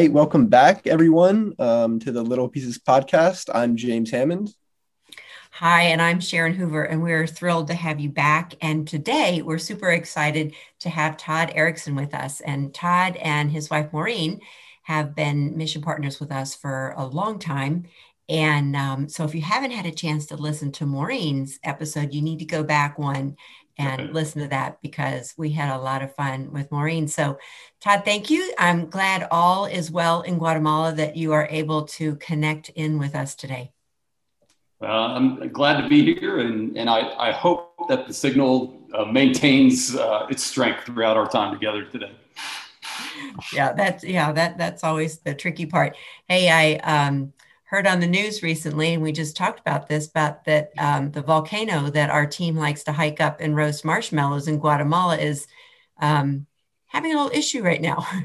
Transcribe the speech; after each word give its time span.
Right, 0.00 0.10
welcome 0.10 0.46
back, 0.46 0.86
everyone, 0.86 1.54
um, 1.58 1.98
to 1.98 2.10
the 2.10 2.22
Little 2.22 2.48
Pieces 2.48 2.78
podcast. 2.78 3.50
I'm 3.54 3.76
James 3.76 4.10
Hammond. 4.10 4.54
Hi, 5.50 5.82
and 5.82 6.00
I'm 6.00 6.20
Sharon 6.20 6.54
Hoover, 6.54 6.84
and 6.84 7.02
we're 7.02 7.26
thrilled 7.26 7.66
to 7.66 7.74
have 7.74 8.00
you 8.00 8.08
back. 8.08 8.54
And 8.62 8.88
today 8.88 9.42
we're 9.42 9.58
super 9.58 9.90
excited 9.90 10.54
to 10.78 10.88
have 10.88 11.18
Todd 11.18 11.52
Erickson 11.54 11.96
with 11.96 12.14
us. 12.14 12.40
And 12.40 12.72
Todd 12.72 13.16
and 13.16 13.50
his 13.50 13.68
wife 13.68 13.92
Maureen 13.92 14.40
have 14.84 15.14
been 15.14 15.58
mission 15.58 15.82
partners 15.82 16.18
with 16.18 16.32
us 16.32 16.54
for 16.54 16.94
a 16.96 17.04
long 17.04 17.38
time. 17.38 17.84
And 18.26 18.74
um, 18.76 19.06
so 19.06 19.24
if 19.24 19.34
you 19.34 19.42
haven't 19.42 19.72
had 19.72 19.84
a 19.84 19.92
chance 19.92 20.24
to 20.26 20.36
listen 20.36 20.72
to 20.72 20.86
Maureen's 20.86 21.58
episode, 21.62 22.14
you 22.14 22.22
need 22.22 22.38
to 22.38 22.46
go 22.46 22.64
back 22.64 22.98
one 22.98 23.36
and 23.80 24.02
okay. 24.02 24.12
listen 24.12 24.42
to 24.42 24.48
that 24.48 24.80
because 24.82 25.32
we 25.38 25.50
had 25.50 25.74
a 25.74 25.80
lot 25.80 26.02
of 26.02 26.14
fun 26.14 26.52
with 26.52 26.70
Maureen. 26.70 27.08
So, 27.08 27.38
Todd, 27.80 28.02
thank 28.04 28.28
you. 28.28 28.52
I'm 28.58 28.90
glad 28.90 29.26
all 29.30 29.64
is 29.64 29.90
well 29.90 30.20
in 30.20 30.36
Guatemala 30.36 30.92
that 30.94 31.16
you 31.16 31.32
are 31.32 31.48
able 31.50 31.84
to 31.84 32.16
connect 32.16 32.68
in 32.70 32.98
with 32.98 33.14
us 33.14 33.34
today. 33.34 33.72
Uh, 34.82 34.86
I'm 34.86 35.48
glad 35.48 35.80
to 35.80 35.88
be 35.88 36.14
here, 36.14 36.40
and, 36.40 36.76
and 36.76 36.90
I, 36.90 37.28
I 37.28 37.32
hope 37.32 37.74
that 37.88 38.06
the 38.06 38.14
signal 38.14 38.78
uh, 38.92 39.06
maintains 39.06 39.96
uh, 39.96 40.26
its 40.28 40.42
strength 40.42 40.84
throughout 40.84 41.16
our 41.16 41.28
time 41.28 41.52
together 41.52 41.84
today. 41.84 42.12
Yeah, 43.52 43.72
that's 43.72 44.04
yeah 44.04 44.32
that 44.32 44.58
that's 44.58 44.84
always 44.84 45.18
the 45.18 45.34
tricky 45.34 45.66
part. 45.66 45.96
Hey, 46.28 46.50
I 46.50 47.06
um, 47.06 47.32
heard 47.70 47.86
on 47.86 48.00
the 48.00 48.06
news 48.06 48.42
recently, 48.42 48.94
and 48.94 49.02
we 49.02 49.12
just 49.12 49.36
talked 49.36 49.60
about 49.60 49.86
this, 49.86 50.08
about 50.08 50.44
that 50.44 50.72
um, 50.76 51.12
the 51.12 51.22
volcano 51.22 51.88
that 51.88 52.10
our 52.10 52.26
team 52.26 52.56
likes 52.56 52.82
to 52.82 52.92
hike 52.92 53.20
up 53.20 53.40
and 53.40 53.54
roast 53.54 53.84
marshmallows 53.84 54.48
in 54.48 54.58
Guatemala 54.58 55.16
is 55.16 55.46
um, 56.02 56.46
having 56.86 57.12
a 57.12 57.16
little 57.16 57.38
issue 57.38 57.62
right 57.62 57.80
now. 57.80 58.04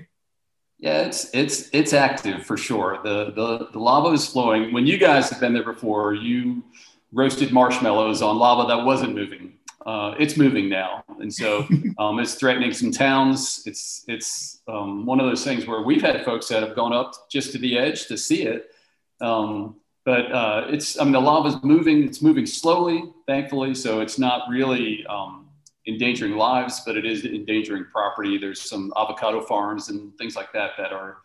Yeah, 0.77 1.03
it's 1.03 1.33
it's 1.33 1.69
it's 1.71 1.93
active 1.93 2.45
for 2.45 2.57
sure. 2.57 2.99
The 3.01 3.31
the 3.31 3.69
the 3.71 3.79
lava 3.79 4.09
is 4.09 4.27
flowing. 4.27 4.73
When 4.73 4.85
you 4.85 4.97
guys 4.97 5.29
have 5.29 5.39
been 5.39 5.53
there 5.53 5.63
before, 5.63 6.13
you 6.13 6.65
roasted 7.13 7.53
marshmallows 7.53 8.21
on 8.21 8.37
lava 8.37 8.67
that 8.67 8.85
wasn't 8.85 9.15
moving. 9.15 9.53
Uh, 9.85 10.15
it's 10.19 10.35
moving 10.35 10.67
now, 10.67 11.01
and 11.21 11.33
so 11.33 11.65
um, 11.97 12.19
it's 12.19 12.35
threatening 12.35 12.73
some 12.73 12.91
towns. 12.91 13.63
It's 13.65 14.03
it's 14.09 14.59
um, 14.67 15.05
one 15.05 15.21
of 15.21 15.27
those 15.27 15.45
things 15.45 15.65
where 15.65 15.81
we've 15.81 16.01
had 16.01 16.25
folks 16.25 16.49
that 16.49 16.61
have 16.61 16.75
gone 16.75 16.91
up 16.91 17.13
just 17.31 17.53
to 17.53 17.57
the 17.57 17.77
edge 17.77 18.07
to 18.07 18.17
see 18.17 18.43
it, 18.43 18.74
um, 19.21 19.75
but 20.05 20.31
uh, 20.31 20.67
it's, 20.69 20.99
I 20.99 21.03
mean, 21.03 21.13
the 21.13 21.21
lava's 21.21 21.55
moving, 21.63 22.03
it's 22.03 22.21
moving 22.21 22.45
slowly, 22.45 23.05
thankfully. 23.27 23.73
So 23.73 24.01
it's 24.01 24.19
not 24.19 24.47
really 24.49 25.03
um, 25.07 25.47
endangering 25.87 26.33
lives, 26.33 26.81
but 26.85 26.95
it 26.95 27.05
is 27.05 27.25
endangering 27.25 27.85
property. 27.91 28.37
There's 28.37 28.61
some 28.61 28.93
avocado 28.95 29.41
farms 29.41 29.89
and 29.89 30.15
things 30.17 30.35
like 30.35 30.53
that 30.53 30.71
that 30.77 30.93
are 30.93 31.17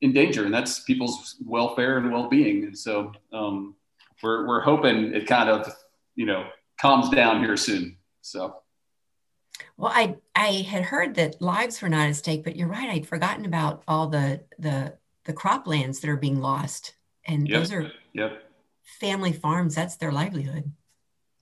in 0.00 0.14
danger, 0.14 0.46
and 0.46 0.54
that's 0.54 0.80
people's 0.80 1.36
welfare 1.44 1.98
and 1.98 2.10
well 2.10 2.28
being. 2.28 2.64
And 2.64 2.76
so 2.76 3.12
um, 3.32 3.74
we're, 4.22 4.46
we're 4.46 4.62
hoping 4.62 5.14
it 5.14 5.26
kind 5.26 5.50
of, 5.50 5.70
you 6.16 6.26
know, 6.26 6.46
calms 6.80 7.10
down 7.10 7.40
here 7.40 7.56
soon. 7.56 7.96
So. 8.22 8.56
Well, 9.76 9.92
I 9.94 10.16
I 10.34 10.64
had 10.68 10.84
heard 10.84 11.14
that 11.16 11.40
lives 11.40 11.82
were 11.82 11.88
not 11.88 12.08
at 12.08 12.16
stake, 12.16 12.44
but 12.44 12.56
you're 12.56 12.68
right. 12.68 12.88
I'd 12.88 13.06
forgotten 13.06 13.44
about 13.44 13.82
all 13.86 14.08
the 14.08 14.40
the 14.58 14.94
the 15.24 15.32
croplands 15.32 16.00
that 16.00 16.10
are 16.10 16.16
being 16.16 16.40
lost 16.40 16.94
and 17.26 17.48
yep. 17.48 17.60
those 17.60 17.72
are 17.72 17.90
yep. 18.12 18.42
family 19.00 19.32
farms. 19.32 19.74
That's 19.74 19.96
their 19.96 20.12
livelihood. 20.12 20.70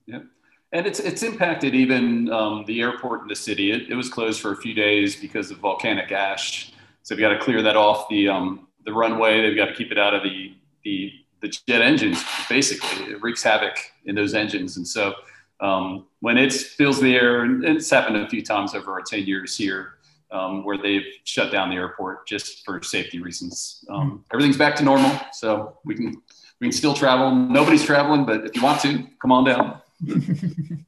Yep. 0.07 0.25
And 0.73 0.87
it's 0.87 0.99
it's 0.99 1.23
impacted 1.23 1.75
even 1.75 2.31
um, 2.31 2.63
the 2.65 2.81
airport 2.81 3.21
in 3.21 3.27
the 3.27 3.35
city. 3.35 3.71
It, 3.71 3.89
it, 3.89 3.95
was 3.95 4.09
closed 4.09 4.41
for 4.41 4.53
a 4.53 4.57
few 4.57 4.73
days 4.73 5.15
because 5.15 5.51
of 5.51 5.57
volcanic 5.57 6.11
ash. 6.11 6.71
So 7.03 7.13
they've 7.13 7.21
got 7.21 7.29
to 7.29 7.39
clear 7.39 7.61
that 7.61 7.75
off 7.75 8.07
the 8.09 8.29
um, 8.29 8.67
the 8.85 8.93
runway. 8.93 9.41
They've 9.41 9.55
got 9.55 9.65
to 9.65 9.73
keep 9.73 9.91
it 9.91 9.97
out 9.97 10.13
of 10.13 10.23
the 10.23 10.55
the 10.83 11.11
the 11.41 11.49
jet 11.49 11.81
engines. 11.81 12.23
Basically, 12.47 13.11
it 13.11 13.21
wreaks 13.21 13.43
havoc 13.43 13.77
in 14.05 14.15
those 14.15 14.33
engines. 14.33 14.77
And 14.77 14.87
so 14.87 15.13
um, 15.59 16.07
when 16.21 16.37
it 16.37 16.53
fills 16.53 17.01
the 17.01 17.15
air, 17.15 17.43
and 17.43 17.63
it's 17.65 17.89
happened 17.89 18.17
a 18.17 18.29
few 18.29 18.43
times 18.43 18.73
over 18.73 18.91
our 18.91 19.01
ten 19.01 19.25
years 19.25 19.57
here, 19.57 19.95
um, 20.31 20.63
where 20.63 20.77
they've 20.77 21.05
shut 21.23 21.51
down 21.51 21.69
the 21.69 21.75
airport 21.75 22.27
just 22.27 22.65
for 22.65 22.81
safety 22.81 23.19
reasons. 23.19 23.83
Um, 23.89 24.25
everything's 24.33 24.57
back 24.57 24.75
to 24.77 24.83
normal, 24.83 25.19
so 25.33 25.77
we 25.83 25.95
can 25.95 26.21
we 26.59 26.67
can 26.67 26.71
still 26.71 26.93
travel. 26.93 27.33
Nobody's 27.33 27.83
traveling, 27.83 28.25
but 28.25 28.45
if 28.45 28.55
you 28.55 28.61
want 28.61 28.81
to, 28.81 29.05
come 29.21 29.31
on 29.31 29.43
down. 29.43 29.81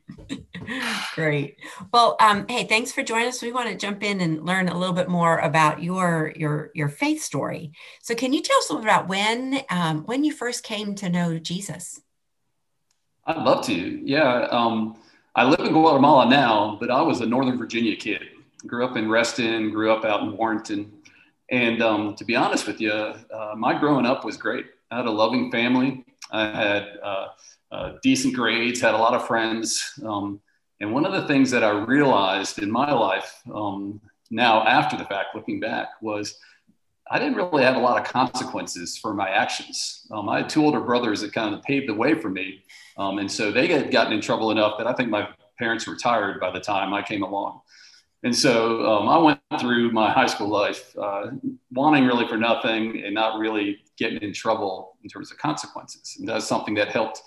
Great. 1.15 1.57
Well, 1.91 2.15
um, 2.19 2.45
hey, 2.47 2.65
thanks 2.65 2.91
for 2.91 3.03
joining 3.03 3.27
us. 3.27 3.41
We 3.41 3.51
want 3.51 3.69
to 3.69 3.75
jump 3.75 4.01
in 4.01 4.21
and 4.21 4.45
learn 4.45 4.69
a 4.69 4.77
little 4.77 4.95
bit 4.95 5.09
more 5.09 5.39
about 5.39 5.83
your 5.83 6.31
your 6.35 6.71
your 6.73 6.89
faith 6.89 7.21
story. 7.21 7.73
So, 8.01 8.15
can 8.15 8.33
you 8.33 8.41
tell 8.41 8.57
us 8.57 8.69
a 8.69 8.73
little 8.73 8.85
bit 8.85 8.91
about 8.91 9.07
when 9.07 9.61
um, 9.69 10.03
when 10.05 10.23
you 10.23 10.31
first 10.31 10.63
came 10.63 10.95
to 10.95 11.09
know 11.09 11.37
Jesus? 11.37 12.01
I'd 13.25 13.37
love 13.37 13.65
to. 13.67 13.73
Yeah, 13.73 14.47
um, 14.51 14.97
I 15.35 15.45
live 15.45 15.61
in 15.61 15.71
Guatemala 15.71 16.29
now, 16.29 16.77
but 16.79 16.91
I 16.91 17.01
was 17.01 17.21
a 17.21 17.25
Northern 17.25 17.57
Virginia 17.57 17.95
kid 17.95 18.21
grew 18.65 18.85
up 18.85 18.97
in 18.97 19.09
Reston, 19.09 19.71
grew 19.71 19.91
up 19.91 20.05
out 20.05 20.21
in 20.21 20.37
Warrenton. 20.37 20.91
And 21.51 21.81
um, 21.81 22.15
to 22.15 22.25
be 22.25 22.35
honest 22.35 22.67
with 22.67 22.79
you, 22.79 22.91
uh, 22.91 23.53
my 23.55 23.77
growing 23.77 24.05
up 24.05 24.25
was 24.25 24.37
great. 24.37 24.65
I 24.91 24.97
had 24.97 25.05
a 25.05 25.11
loving 25.11 25.51
family. 25.51 26.05
I 26.31 26.45
had 26.45 26.87
uh, 27.03 27.27
uh, 27.71 27.93
decent 28.01 28.33
grades, 28.33 28.81
had 28.81 28.93
a 28.93 28.97
lot 28.97 29.13
of 29.13 29.27
friends. 29.27 29.99
Um, 30.05 30.39
and 30.79 30.93
one 30.93 31.05
of 31.05 31.13
the 31.13 31.27
things 31.27 31.51
that 31.51 31.63
I 31.63 31.69
realized 31.69 32.59
in 32.59 32.71
my 32.71 32.91
life 32.91 33.41
um, 33.53 34.01
now, 34.31 34.65
after 34.65 34.97
the 34.97 35.05
fact, 35.05 35.35
looking 35.35 35.59
back, 35.59 35.89
was 36.01 36.35
I 37.11 37.19
didn't 37.19 37.35
really 37.35 37.63
have 37.63 37.75
a 37.75 37.79
lot 37.79 37.99
of 37.99 38.11
consequences 38.11 38.97
for 38.97 39.13
my 39.13 39.29
actions. 39.29 40.07
Um, 40.11 40.29
I 40.29 40.39
had 40.39 40.49
two 40.49 40.63
older 40.63 40.79
brothers 40.79 41.21
that 41.21 41.33
kind 41.33 41.53
of 41.53 41.61
paved 41.61 41.89
the 41.89 41.93
way 41.93 42.15
for 42.15 42.29
me. 42.29 42.63
Um, 42.97 43.19
and 43.19 43.31
so 43.31 43.51
they 43.51 43.67
had 43.67 43.91
gotten 43.91 44.13
in 44.13 44.21
trouble 44.21 44.51
enough 44.51 44.77
that 44.77 44.87
I 44.87 44.93
think 44.93 45.09
my 45.09 45.27
parents 45.59 45.87
retired 45.87 46.39
by 46.39 46.51
the 46.51 46.59
time 46.59 46.93
I 46.93 47.01
came 47.01 47.21
along. 47.21 47.61
And 48.23 48.33
so 48.35 48.85
um, 48.85 49.09
I 49.09 49.17
went 49.17 49.39
through 49.59 49.91
my 49.91 50.09
high 50.09 50.27
school 50.27 50.47
life 50.47 50.95
uh, 50.97 51.31
wanting 51.71 52.05
really 52.05 52.25
for 52.27 52.37
nothing 52.37 53.03
and 53.03 53.13
not 53.13 53.37
really 53.37 53.79
getting 53.97 54.19
in 54.19 54.33
trouble 54.33 54.97
in 55.03 55.09
terms 55.09 55.29
of 55.31 55.37
consequences. 55.37 56.15
And 56.17 56.27
that's 56.27 56.47
something 56.47 56.73
that 56.75 56.87
helped, 56.87 57.21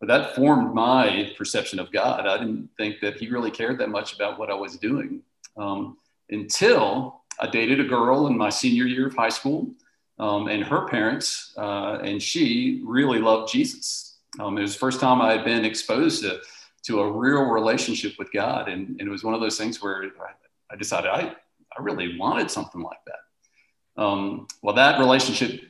but 0.00 0.08
that 0.08 0.34
formed 0.34 0.74
my 0.74 1.32
perception 1.38 1.78
of 1.78 1.92
God. 1.92 2.26
I 2.26 2.36
didn't 2.38 2.68
think 2.76 2.96
that 3.00 3.16
He 3.16 3.28
really 3.28 3.52
cared 3.52 3.78
that 3.78 3.90
much 3.90 4.14
about 4.14 4.40
what 4.40 4.50
I 4.50 4.54
was 4.54 4.76
doing 4.76 5.22
um, 5.56 5.96
until 6.30 7.22
I 7.38 7.46
dated 7.46 7.78
a 7.78 7.84
girl 7.84 8.26
in 8.26 8.36
my 8.36 8.50
senior 8.50 8.84
year 8.84 9.06
of 9.06 9.14
high 9.14 9.28
school. 9.28 9.70
Um, 10.18 10.48
and 10.48 10.62
her 10.62 10.86
parents 10.86 11.54
uh, 11.56 11.98
and 12.02 12.22
she 12.22 12.82
really 12.84 13.20
loved 13.20 13.50
Jesus. 13.50 14.18
Um, 14.38 14.58
it 14.58 14.62
was 14.62 14.74
the 14.74 14.78
first 14.78 15.00
time 15.00 15.22
I 15.22 15.32
had 15.32 15.44
been 15.46 15.64
exposed 15.64 16.22
to 16.22 16.40
to 16.82 17.00
a 17.00 17.10
real 17.10 17.42
relationship 17.44 18.14
with 18.18 18.32
God. 18.32 18.68
And, 18.68 18.98
and, 18.98 19.02
it 19.02 19.10
was 19.10 19.22
one 19.22 19.34
of 19.34 19.40
those 19.40 19.58
things 19.58 19.82
where 19.82 20.10
I 20.70 20.76
decided 20.76 21.10
I, 21.10 21.34
I 21.76 21.82
really 21.82 22.18
wanted 22.18 22.50
something 22.50 22.80
like 22.80 22.98
that. 23.06 24.02
Um, 24.02 24.46
well, 24.62 24.74
that 24.76 24.98
relationship 24.98 25.60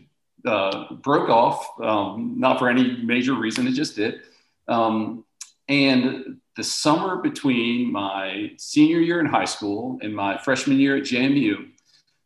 uh, 0.47 0.95
broke 0.95 1.29
off, 1.29 1.69
um, 1.81 2.35
not 2.39 2.59
for 2.59 2.69
any 2.69 3.03
major 3.03 3.35
reason, 3.35 3.67
it 3.67 3.73
just 3.73 3.97
did. 3.97 4.21
Um, 4.69 5.25
and 5.69 6.39
the 6.57 6.65
summer 6.65 7.17
between 7.17 7.93
my 7.93 8.53
senior 8.57 8.99
year 8.99 9.21
in 9.21 9.27
high 9.27 9.45
school 9.45 9.99
and 10.03 10.15
my 10.15 10.39
freshman 10.39 10.79
year 10.79 10.97
at 10.97 11.05
JMU, 11.05 11.71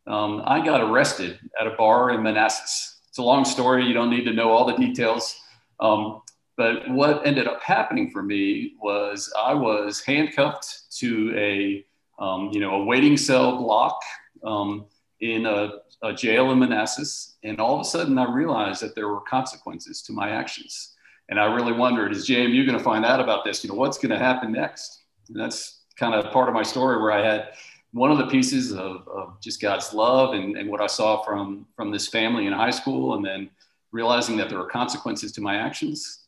um, 0.07 0.43
I 0.45 0.65
got 0.65 0.81
arrested 0.81 1.39
at 1.59 1.67
a 1.67 1.71
bar 1.71 2.11
in 2.11 2.23
Manassas. 2.23 3.01
It's 3.09 3.19
a 3.19 3.23
long 3.23 3.45
story. 3.45 3.87
You 3.87 3.95
don't 3.95 4.11
need 4.11 4.25
to 4.25 4.33
know 4.33 4.51
all 4.51 4.67
the 4.67 4.77
details. 4.77 5.39
Um, 5.81 6.23
but 6.57 6.89
what 6.91 7.27
ended 7.27 7.49
up 7.49 7.61
happening 7.63 8.11
for 8.11 8.23
me 8.23 8.75
was 8.81 9.33
I 9.41 9.55
was 9.55 10.03
handcuffed 10.03 10.97
to 10.99 11.35
a 11.37 11.85
um, 12.19 12.51
you 12.53 12.61
know, 12.61 12.83
a 12.83 12.85
waiting 12.85 13.17
cell 13.17 13.59
block 13.59 14.01
um, 14.45 14.87
in 15.21 15.47
a, 15.47 15.81
a, 16.03 16.13
jail 16.13 16.51
in 16.53 16.59
Manassas. 16.59 17.37
And 17.43 17.61
all 17.61 17.75
of 17.75 17.81
a 17.81 17.85
sudden, 17.85 18.19
I 18.19 18.31
realized 18.33 18.83
that 18.83 18.95
there 18.95 19.09
were 19.09 19.21
consequences 19.21 20.03
to 20.03 20.13
my 20.13 20.31
actions. 20.31 20.95
And 21.29 21.41
I 21.41 21.53
really 21.53 21.73
wondered, 21.73 22.13
is 22.13 22.29
JMU 22.29 22.67
going 22.67 22.79
to 22.79 22.85
find 22.85 23.05
out 23.05 23.21
about 23.21 23.45
this? 23.45 23.65
You 23.65 23.71
know, 23.71 23.77
what's 23.77 23.99
going 23.99 24.11
to 24.11 24.19
happen 24.19 24.53
next? 24.53 25.05
And 25.29 25.41
that's 25.41 25.85
kind 25.97 26.15
of 26.15 26.31
part 26.33 26.49
of 26.49 26.55
my 26.55 26.63
story 26.63 27.01
where 27.01 27.13
I 27.13 27.25
had 27.25 27.51
one 27.93 28.11
of 28.11 28.19
the 28.19 28.27
pieces 28.27 28.73
of, 28.73 29.09
of 29.09 29.41
just 29.41 29.61
God's 29.61 29.95
love 29.95 30.35
and, 30.35 30.57
and 30.57 30.69
what 30.69 30.81
I 30.81 30.87
saw 30.87 31.23
from, 31.23 31.67
from 31.77 31.91
this 31.91 32.09
family 32.09 32.47
in 32.47 32.53
high 32.53 32.71
school, 32.71 33.15
and 33.15 33.25
then 33.25 33.49
realizing 33.93 34.37
that 34.37 34.49
there 34.51 34.59
were 34.59 34.69
consequences 34.69 35.33
to 35.33 35.41
my 35.41 35.57
actions. 35.57 36.24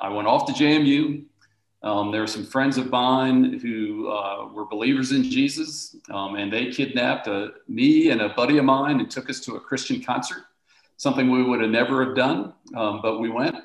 I 0.00 0.08
went 0.08 0.28
off 0.28 0.46
to 0.46 0.52
JMU, 0.52 1.24
um, 1.86 2.10
there 2.10 2.20
were 2.20 2.26
some 2.26 2.44
friends 2.44 2.78
of 2.78 2.90
mine 2.90 3.60
who 3.60 4.08
uh, 4.08 4.48
were 4.52 4.64
believers 4.64 5.12
in 5.12 5.22
Jesus, 5.22 5.94
um, 6.10 6.34
and 6.34 6.52
they 6.52 6.66
kidnapped 6.66 7.28
a, 7.28 7.32
uh, 7.32 7.48
me 7.68 8.10
and 8.10 8.20
a 8.20 8.30
buddy 8.30 8.58
of 8.58 8.64
mine 8.64 8.98
and 8.98 9.08
took 9.08 9.30
us 9.30 9.38
to 9.40 9.54
a 9.54 9.60
Christian 9.60 10.02
concert, 10.02 10.44
something 10.96 11.30
we 11.30 11.44
would 11.44 11.60
have 11.60 11.70
never 11.70 12.04
have 12.04 12.16
done, 12.16 12.52
um, 12.74 13.00
but 13.02 13.20
we 13.20 13.28
went. 13.28 13.56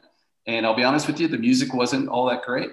And 0.46 0.68
I'll 0.68 0.76
be 0.76 0.84
honest 0.84 1.08
with 1.08 1.20
you, 1.20 1.28
the 1.28 1.38
music 1.38 1.74
wasn't 1.74 2.10
all 2.10 2.28
that 2.30 2.44
great, 2.44 2.72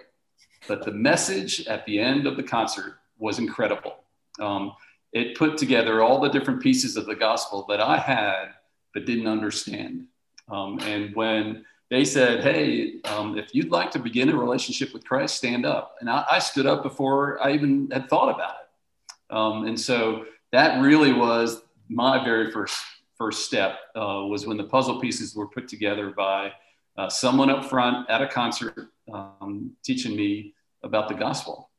but 0.66 0.84
the 0.84 0.92
message 0.92 1.66
at 1.66 1.86
the 1.86 1.98
end 1.98 2.26
of 2.26 2.36
the 2.36 2.42
concert 2.42 2.98
was 3.18 3.38
incredible. 3.38 4.04
Um, 4.40 4.72
it 5.12 5.36
put 5.36 5.56
together 5.56 6.02
all 6.02 6.20
the 6.20 6.28
different 6.28 6.62
pieces 6.62 6.96
of 6.96 7.06
the 7.06 7.16
gospel 7.16 7.64
that 7.68 7.80
I 7.80 7.96
had 7.96 8.48
but 8.92 9.06
didn't 9.06 9.26
understand. 9.26 10.06
Um, 10.50 10.78
and 10.80 11.14
when 11.14 11.64
they 11.90 12.04
said, 12.04 12.42
Hey, 12.42 13.00
um, 13.04 13.38
if 13.38 13.54
you'd 13.54 13.70
like 13.70 13.90
to 13.92 13.98
begin 13.98 14.28
a 14.28 14.36
relationship 14.36 14.92
with 14.92 15.04
Christ, 15.04 15.36
stand 15.36 15.64
up. 15.64 15.96
And 16.00 16.10
I, 16.10 16.24
I 16.32 16.38
stood 16.38 16.66
up 16.66 16.82
before 16.82 17.42
I 17.42 17.52
even 17.52 17.90
had 17.90 18.08
thought 18.08 18.34
about 18.34 18.54
it. 18.60 19.34
Um, 19.34 19.66
and 19.66 19.78
so 19.78 20.24
that 20.52 20.80
really 20.80 21.12
was 21.12 21.62
my 21.88 22.22
very 22.22 22.50
first 22.50 22.78
first 23.16 23.44
step 23.44 23.80
uh, 23.96 24.22
was 24.28 24.46
when 24.46 24.56
the 24.56 24.64
puzzle 24.64 25.00
pieces 25.00 25.34
were 25.34 25.48
put 25.48 25.66
together 25.66 26.10
by 26.10 26.52
uh, 26.96 27.08
someone 27.08 27.50
up 27.50 27.64
front 27.64 28.08
at 28.08 28.22
a 28.22 28.28
concert 28.28 28.90
um, 29.12 29.72
teaching 29.84 30.14
me 30.14 30.54
about 30.84 31.08
the 31.08 31.14
gospel. 31.14 31.70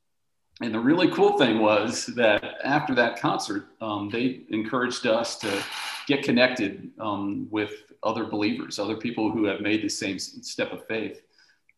And 0.62 0.74
the 0.74 0.80
really 0.80 1.10
cool 1.12 1.38
thing 1.38 1.60
was 1.60 2.08
that 2.18 2.44
after 2.66 2.94
that 2.96 3.20
concert, 3.20 3.68
um, 3.80 4.10
they 4.10 4.42
encouraged 4.50 5.08
us 5.08 5.38
to 5.40 5.64
get 6.08 6.24
connected 6.24 6.92
um, 7.00 7.48
with 7.50 7.72
other 8.04 8.26
believers, 8.26 8.80
other 8.80 8.96
people 8.96 9.32
who 9.32 9.46
have 9.46 9.62
made 9.62 9.82
the 9.82 9.90
same 9.90 10.20
step 10.20 10.72
of 10.72 10.86
faith. 10.88 11.22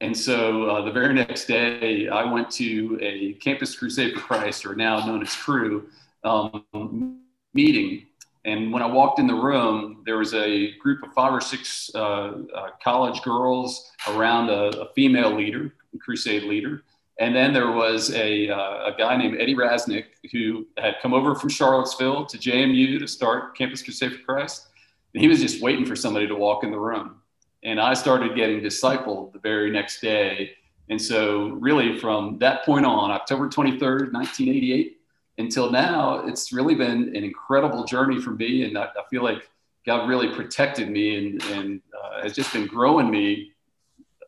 And 0.02 0.18
so 0.18 0.64
uh, 0.66 0.82
the 0.84 0.92
very 0.92 1.14
next 1.14 1.46
day, 1.46 2.08
I 2.08 2.24
went 2.32 2.50
to 2.52 2.98
a 3.02 3.34
Campus 3.34 3.78
Crusade 3.78 4.16
for 4.16 4.20
Christ, 4.20 4.66
or 4.66 4.76
now 4.76 5.06
known 5.06 5.22
as 5.22 5.36
Cru, 5.36 5.88
um, 6.24 7.22
meeting. 7.54 8.08
And 8.44 8.74
when 8.74 8.82
I 8.82 8.88
walked 8.88 9.20
in 9.20 9.28
the 9.28 9.36
room, 9.36 10.02
there 10.06 10.18
was 10.18 10.34
a 10.34 10.76
group 10.78 11.04
of 11.04 11.14
five 11.14 11.32
or 11.32 11.42
six 11.42 11.92
uh, 11.94 12.00
uh, 12.00 12.70
college 12.84 13.22
girls 13.22 13.92
around 14.08 14.50
a, 14.50 14.82
a, 14.82 14.94
female 14.94 15.36
leader, 15.36 15.76
crusade 16.00 16.44
leader. 16.44 16.82
And 17.20 17.36
then 17.36 17.54
there 17.54 17.72
was 17.72 18.12
a, 18.16 18.50
uh, 18.50 18.88
a 18.88 18.96
guy 18.98 19.16
named 19.16 19.40
Eddie 19.40 19.54
Rasnick 19.54 20.06
who 20.32 20.66
had 20.80 20.96
come 21.04 21.14
over 21.14 21.36
from 21.36 21.50
Charlottesville 21.50 22.26
to 22.26 22.38
JMU 22.40 22.98
to 22.98 23.08
start 23.08 23.56
Campus 23.56 23.84
Crusade 23.84 24.14
for 24.14 24.24
Christ. 24.24 24.70
He 25.14 25.28
was 25.28 25.42
just 25.42 25.62
waiting 25.62 25.86
for 25.86 25.96
somebody 25.96 26.28
to 26.28 26.36
walk 26.36 26.64
in 26.64 26.72
the 26.72 26.80
room. 26.80 27.22
And 27.64 27.80
I 27.80 27.94
started 27.94 28.36
getting 28.36 28.62
discipled 28.62 29.34
the 29.34 29.40
very 29.40 29.70
next 29.70 30.02
day. 30.02 30.52
And 30.90 31.02
so, 31.02 31.50
really, 31.50 32.00
from 32.00 32.38
that 32.40 32.66
point 32.66 32.86
on, 32.86 33.12
October 33.12 33.48
23rd, 33.48 34.14
1988, 34.14 34.98
until 35.38 35.72
now, 35.72 36.26
it's 36.28 36.52
really 36.52 36.76
been 36.76 37.16
an 37.16 37.24
incredible 37.24 37.84
journey 37.84 38.20
for 38.20 38.32
me. 38.32 38.64
And 38.64 38.78
I, 38.78 38.86
I 38.86 39.04
feel 39.10 39.24
like 39.24 39.50
God 39.86 40.08
really 40.08 40.34
protected 40.34 40.90
me 40.90 41.18
and, 41.18 41.44
and 41.44 41.82
uh, 41.98 42.24
has 42.24 42.34
just 42.34 42.52
been 42.54 42.68
growing 42.68 43.10
me 43.10 43.52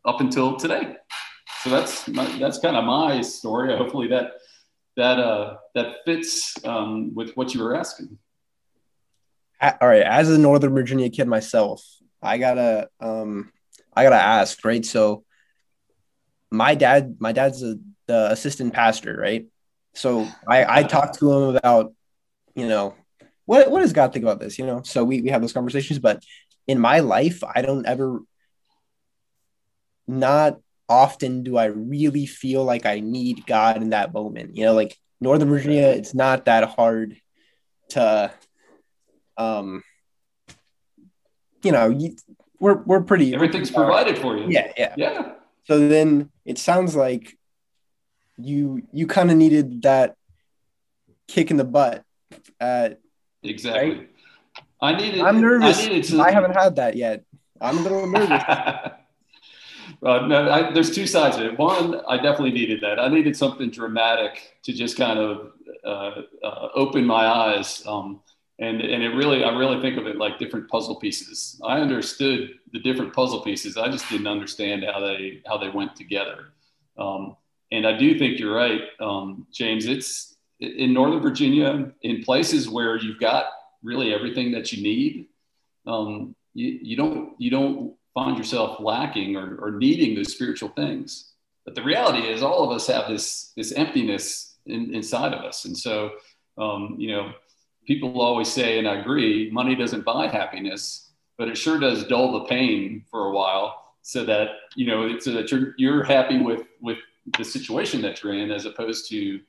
up 0.06 0.22
until 0.22 0.56
today. 0.56 0.98
So 1.62 1.70
that's 1.70 2.08
my, 2.08 2.26
that's 2.40 2.60
kind 2.60 2.76
of 2.76 2.84
my 2.84 3.22
story. 3.22 3.76
Hopefully 3.76 4.08
that 4.10 4.34
that 4.96 5.20
uh, 5.20 5.58
that 5.76 5.98
fits 6.06 6.56
um, 6.66 7.14
with 7.16 7.36
what 7.36 7.54
you 7.54 7.64
were 7.64 7.76
asking. 7.76 8.18
All 9.64 9.88
right, 9.88 10.04
as 10.04 10.30
a 10.30 10.38
Northern 10.38 10.74
Virginia 10.74 11.10
kid 11.10 11.28
myself, 11.28 11.86
I 12.22 12.38
gotta 12.38 12.90
um, 13.00 13.52
I 13.96 14.04
gotta 14.04 14.22
ask, 14.22 14.64
right? 14.66 14.86
So 14.86 15.24
my 16.52 16.76
dad, 16.76 17.16
my 17.20 17.32
dad's 17.32 17.64
a, 17.64 17.78
the 18.06 18.32
assistant 18.32 18.74
pastor, 18.74 19.16
right? 19.18 19.48
So 19.96 20.28
I, 20.48 20.82
I 20.82 20.84
talked 20.84 21.20
to 21.20 21.32
him 21.32 21.56
about, 21.56 21.94
you 22.56 22.68
know, 22.68 22.96
what, 23.46 23.72
what 23.72 23.80
does 23.82 23.94
God 23.94 24.14
think 24.14 24.24
about 24.24 24.40
this? 24.40 24.60
You 24.60 24.66
know, 24.66 24.82
so 24.84 25.04
we, 25.04 25.22
we 25.22 25.30
have 25.30 25.42
those 25.42 25.54
conversations, 25.54 26.00
but 26.00 26.24
in 26.68 26.80
my 26.80 27.00
life, 27.00 27.44
I 27.44 27.62
don't 27.62 27.86
ever, 27.86 28.20
not 30.08 30.60
often 30.88 31.44
do 31.44 31.58
I 31.58 31.66
really 31.66 32.26
feel 32.26 32.64
like 32.64 32.86
I 32.86 33.00
need 33.00 33.46
God 33.48 33.78
in 33.78 33.90
that 33.90 34.14
moment. 34.14 34.56
You 34.56 34.66
know, 34.66 34.74
like 34.74 34.98
Northern 35.20 35.50
Virginia, 35.50 35.88
it's 35.88 36.14
not 36.14 36.46
that 36.46 36.70
hard 36.70 37.18
to, 37.90 38.32
um, 39.38 39.84
you 41.64 41.72
know, 41.72 41.90
you, 41.90 42.16
we're, 42.60 42.82
we're 42.84 43.02
pretty, 43.02 43.34
everything's 43.34 43.72
provided 43.72 44.18
for 44.18 44.38
you. 44.38 44.48
Yeah. 44.50 44.72
Yeah. 44.78 44.94
Yeah. 44.98 45.32
So 45.66 45.88
then 45.88 46.30
it 46.46 46.58
sounds 46.58 46.96
like 46.96 47.38
you 48.38 48.84
you 48.92 49.08
kind 49.08 49.32
of 49.32 49.38
needed 49.38 49.84
that 49.84 50.16
kick 51.28 51.52
in 51.52 51.58
the 51.58 51.64
butt. 51.64 52.04
At, 52.60 53.00
exactly. 53.44 53.98
Right? 53.98 54.10
I 54.82 54.96
needed. 54.96 55.22
I'm 55.22 55.40
nervous. 55.40 55.80
I, 55.80 55.88
needed 55.88 56.04
to, 56.06 56.22
I 56.22 56.32
haven't 56.32 56.54
had 56.54 56.76
that 56.76 56.96
yet. 56.96 57.24
I'm 57.62 57.78
a 57.78 57.82
little 57.82 58.08
nervous. 58.08 58.30
uh, 58.50 58.94
no, 60.02 60.50
I, 60.50 60.74
there's 60.74 60.94
two 60.94 61.08
sides 61.08 61.38
of 61.38 61.44
it. 61.44 61.58
One, 61.58 62.02
I 62.08 62.18
definitely 62.18 62.52
needed 62.52 62.82
that. 62.82 63.00
I 63.00 63.08
needed 63.08 63.38
something 63.38 63.70
dramatic 63.70 64.58
to 64.64 64.74
just 64.74 64.98
kind 64.98 65.20
of 65.20 65.52
uh, 65.86 66.22
uh, 66.44 66.68
open 66.76 67.06
my 67.06 67.26
eyes. 67.26 67.84
Um, 67.88 68.22
and 68.60 68.82
and 68.82 69.04
it 69.04 69.10
really, 69.10 69.44
I 69.44 69.50
really 69.58 69.82
think 69.82 69.98
of 69.98 70.06
it 70.06 70.18
like 70.18 70.38
different 70.38 70.70
puzzle 70.70 71.00
pieces. 71.00 71.60
I 71.66 71.80
understood 71.80 72.60
the 72.72 72.80
different 72.80 73.14
puzzle 73.14 73.42
pieces. 73.42 73.78
I 73.78 73.90
just 73.90 74.08
didn't 74.10 74.28
understand 74.28 74.84
how 74.84 75.00
they 75.00 75.42
how 75.48 75.58
they 75.58 75.70
went 75.70 75.96
together. 75.96 76.54
Um, 76.98 77.36
and 77.72 77.88
I 77.88 77.98
do 77.98 78.18
think 78.20 78.40
you're 78.40 78.56
right, 78.56 78.82
um, 79.00 79.48
James. 79.52 79.88
It's 79.88 80.36
in 80.60 80.94
Northern 80.94 81.22
Virginia, 81.22 81.92
in 82.04 82.24
places 82.24 82.70
where 82.70 82.98
you've 82.98 83.20
got 83.20 83.46
really 83.82 84.14
everything 84.14 84.52
that 84.52 84.72
you 84.72 84.84
need. 84.84 85.28
Um, 85.88 86.36
you, 86.54 86.80
you 86.82 86.96
don't 86.96 87.34
you 87.40 87.50
don't 87.50 87.96
find 88.14 88.38
yourself 88.38 88.80
lacking 88.80 89.36
or, 89.36 89.58
or 89.58 89.72
needing 89.72 90.16
those 90.16 90.32
spiritual 90.32 90.70
things. 90.70 91.32
But 91.66 91.74
the 91.74 91.84
reality 91.84 92.28
is, 92.28 92.44
all 92.44 92.64
of 92.64 92.76
us 92.76 92.86
have 92.86 93.10
this 93.10 93.52
this 93.58 93.72
emptiness 93.72 94.58
in, 94.68 94.94
inside 94.94 95.34
of 95.34 95.44
us, 95.44 95.66
and 95.66 95.76
so 95.76 96.12
um, 96.58 96.96
you 97.00 97.12
know, 97.12 97.34
people 97.86 98.22
always 98.22 98.52
say, 98.52 98.80
and 98.80 98.88
I 98.88 98.96
agree, 98.96 99.50
money 99.52 99.76
doesn't 99.76 100.06
buy 100.06 100.28
happiness, 100.28 101.12
but 101.38 101.48
it 101.48 101.58
sure 101.58 101.80
does 101.80 102.06
dull 102.06 102.32
the 102.34 102.46
pain 102.46 103.04
for 103.10 103.28
a 103.28 103.32
while, 103.32 103.94
so 104.02 104.24
that 104.26 104.50
you 104.76 104.86
know, 104.86 105.20
so 105.20 105.32
that 105.32 105.52
you're 105.52 105.74
you're 105.78 106.04
happy 106.04 106.42
with 106.42 106.68
with 106.82 106.98
the 107.38 107.44
situation 107.44 108.02
that 108.02 108.22
you're 108.22 108.34
in 108.34 108.52
as 108.52 108.66
opposed 108.66 109.10
to 109.10 109.40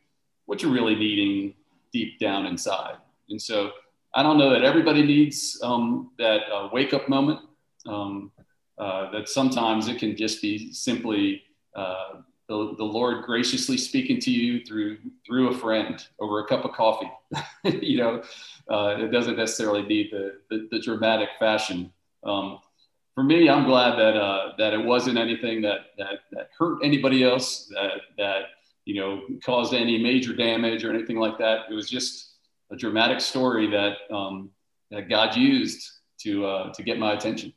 what 0.47 0.63
you're 0.63 0.73
really 0.73 0.95
needing 0.95 1.55
deep 1.93 2.19
down 2.19 2.47
inside. 2.47 2.97
And 3.31 3.41
so 3.41 3.73
I 4.15 4.23
don't 4.23 4.39
know 4.39 4.51
that 4.51 4.63
everybody 4.63 5.03
needs 5.03 5.59
um, 5.63 6.11
that 6.19 6.43
uh, 6.53 6.69
wake 6.73 6.95
up 6.95 7.09
moment. 7.09 7.41
Um, 7.87 8.31
uh, 8.79 9.11
that 9.13 9.29
sometimes 9.29 9.87
it 9.87 9.99
can 9.99 10.17
just 10.17 10.43
be 10.43 10.73
simply 10.73 11.43
uh, 11.77 12.15
the, 12.55 12.77
the 12.77 12.84
Lord 12.84 13.25
graciously 13.25 13.77
speaking 13.77 14.20
to 14.20 14.31
you 14.31 14.65
through 14.65 14.99
through 15.27 15.51
a 15.51 15.58
friend 15.58 16.05
over 16.20 16.41
a 16.41 16.46
cup 16.46 16.65
of 16.65 16.73
coffee. 16.73 17.11
you 17.65 17.99
know, 17.99 18.23
uh, 18.70 18.96
it 18.99 19.08
doesn't 19.08 19.37
necessarily 19.37 19.82
need 19.82 20.11
the, 20.13 20.39
the, 20.51 20.69
the 20.70 20.81
dramatic 20.81 21.31
fashion. 21.39 21.93
Um, 22.25 22.58
for 23.15 23.23
me, 23.23 23.49
I'm 23.49 23.65
glad 23.65 23.99
that 23.99 24.17
uh, 24.17 24.53
that 24.58 24.75
it 24.75 24.84
wasn't 24.84 25.19
anything 25.19 25.63
that 25.63 25.81
that 25.99 26.20
that 26.32 26.51
hurt 26.58 26.79
anybody 26.82 27.25
else, 27.25 27.67
that 27.69 28.01
that 28.19 28.43
you 28.84 29.01
know 29.01 29.23
caused 29.44 29.75
any 29.75 29.99
major 30.03 30.34
damage 30.34 30.84
or 30.84 30.93
anything 30.93 31.17
like 31.17 31.39
that. 31.39 31.67
It 31.70 31.75
was 31.75 31.89
just 31.89 32.34
a 32.73 32.77
dramatic 32.77 33.20
story 33.20 33.70
that 33.70 33.96
um, 34.15 34.51
that 34.91 35.08
God 35.08 35.37
used 35.37 35.89
to 36.20 36.46
uh, 36.46 36.73
to 36.73 36.82
get 36.82 36.99
my 36.99 37.13
attention. 37.13 37.53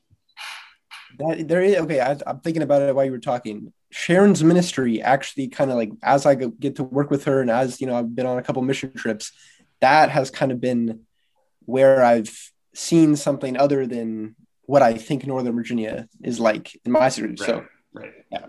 That 1.19 1.47
there 1.47 1.61
is 1.61 1.77
okay. 1.77 2.01
I, 2.01 2.17
I'm 2.27 2.39
thinking 2.39 2.63
about 2.63 2.81
it 2.81 2.95
while 2.95 3.05
you 3.05 3.11
were 3.11 3.19
talking. 3.19 3.73
Sharon's 3.89 4.43
ministry 4.43 5.01
actually 5.01 5.47
kind 5.47 5.71
of 5.71 5.77
like 5.77 5.91
as 6.03 6.25
I 6.25 6.35
get 6.35 6.75
to 6.77 6.83
work 6.83 7.09
with 7.09 7.23
her 7.25 7.41
and 7.41 7.49
as 7.49 7.79
you 7.79 7.87
know 7.87 7.95
I've 7.95 8.15
been 8.15 8.25
on 8.25 8.37
a 8.37 8.43
couple 8.43 8.61
mission 8.61 8.93
trips, 8.93 9.31
that 9.79 10.09
has 10.09 10.29
kind 10.29 10.51
of 10.51 10.59
been 10.59 11.01
where 11.65 12.03
I've 12.03 12.51
seen 12.73 13.15
something 13.15 13.57
other 13.57 13.87
than 13.87 14.35
what 14.63 14.81
I 14.81 14.93
think 14.93 15.25
Northern 15.25 15.55
Virginia 15.55 16.07
is 16.21 16.39
like 16.39 16.79
in 16.85 16.91
my 16.91 17.09
city. 17.09 17.29
Right, 17.29 17.39
so, 17.39 17.65
right. 17.93 18.13
Yeah. 18.31 18.45